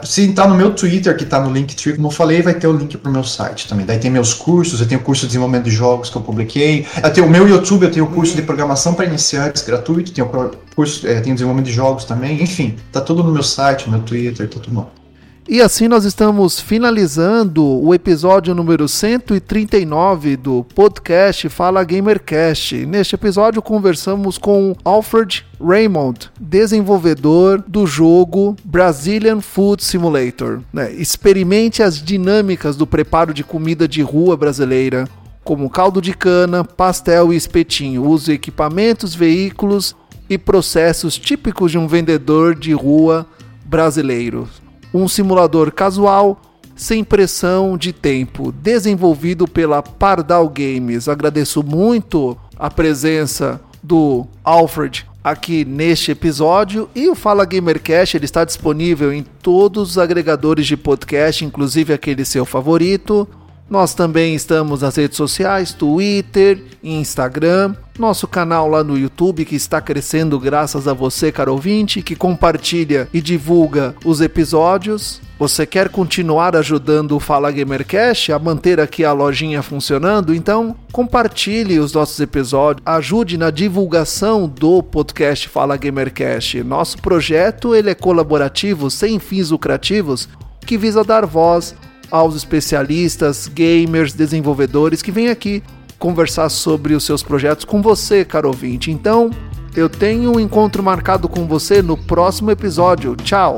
[0.05, 2.73] se entrar no meu Twitter, que está no Linktree, como eu falei, vai ter o
[2.73, 3.85] link para o meu site também.
[3.85, 6.87] Daí tem meus cursos, eu tenho curso de desenvolvimento de jogos que eu publiquei.
[7.03, 10.31] Eu tenho o meu YouTube, eu tenho curso de programação para iniciantes gratuito, tenho
[10.75, 12.43] curso, é, tenho desenvolvimento de jogos também.
[12.43, 15.04] Enfim, tá tudo no meu site, no meu Twitter, tá tudo bom.
[15.47, 22.87] E assim nós estamos finalizando o episódio número 139 do podcast Fala Gamercast.
[22.87, 30.63] Neste episódio conversamos com Alfred Raymond, desenvolvedor do jogo Brazilian Food Simulator.
[30.73, 30.91] Né?
[30.95, 35.07] Experimente as dinâmicas do preparo de comida de rua brasileira,
[35.45, 38.09] como caldo de cana, pastel e espetinho.
[38.09, 39.95] Use equipamentos, veículos
[40.29, 43.27] e processos típicos de um vendedor de rua
[43.67, 44.49] brasileiro
[44.95, 46.41] um simulador casual
[46.77, 51.09] sem pressão de tempo, desenvolvido pela Pardal Games.
[51.09, 58.45] Agradeço muito a presença do Alfred aqui neste episódio e o Fala Gamercast ele está
[58.45, 63.27] disponível em todos os agregadores de podcast, inclusive aquele seu favorito.
[63.69, 69.81] Nós também estamos nas redes sociais, Twitter, Instagram, nosso canal lá no YouTube que está
[69.81, 75.21] crescendo graças a você, caro ouvinte, que compartilha e divulga os episódios.
[75.39, 80.35] Você quer continuar ajudando o Fala Gamercast a manter aqui a lojinha funcionando?
[80.35, 86.63] Então, compartilhe os nossos episódios, ajude na divulgação do podcast Fala Gamercast.
[86.63, 90.29] Nosso projeto ele é colaborativo, sem fins lucrativos,
[90.65, 91.75] que visa dar voz
[92.11, 95.63] aos especialistas, gamers, desenvolvedores que vêm aqui
[96.05, 98.91] conversar sobre os seus projetos com você, caro ouvinte.
[98.91, 99.31] Então,
[99.75, 103.17] eu tenho um encontro marcado com você no próximo episódio.
[103.17, 103.57] Tchau!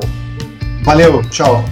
[0.84, 1.64] Valeu, tchau!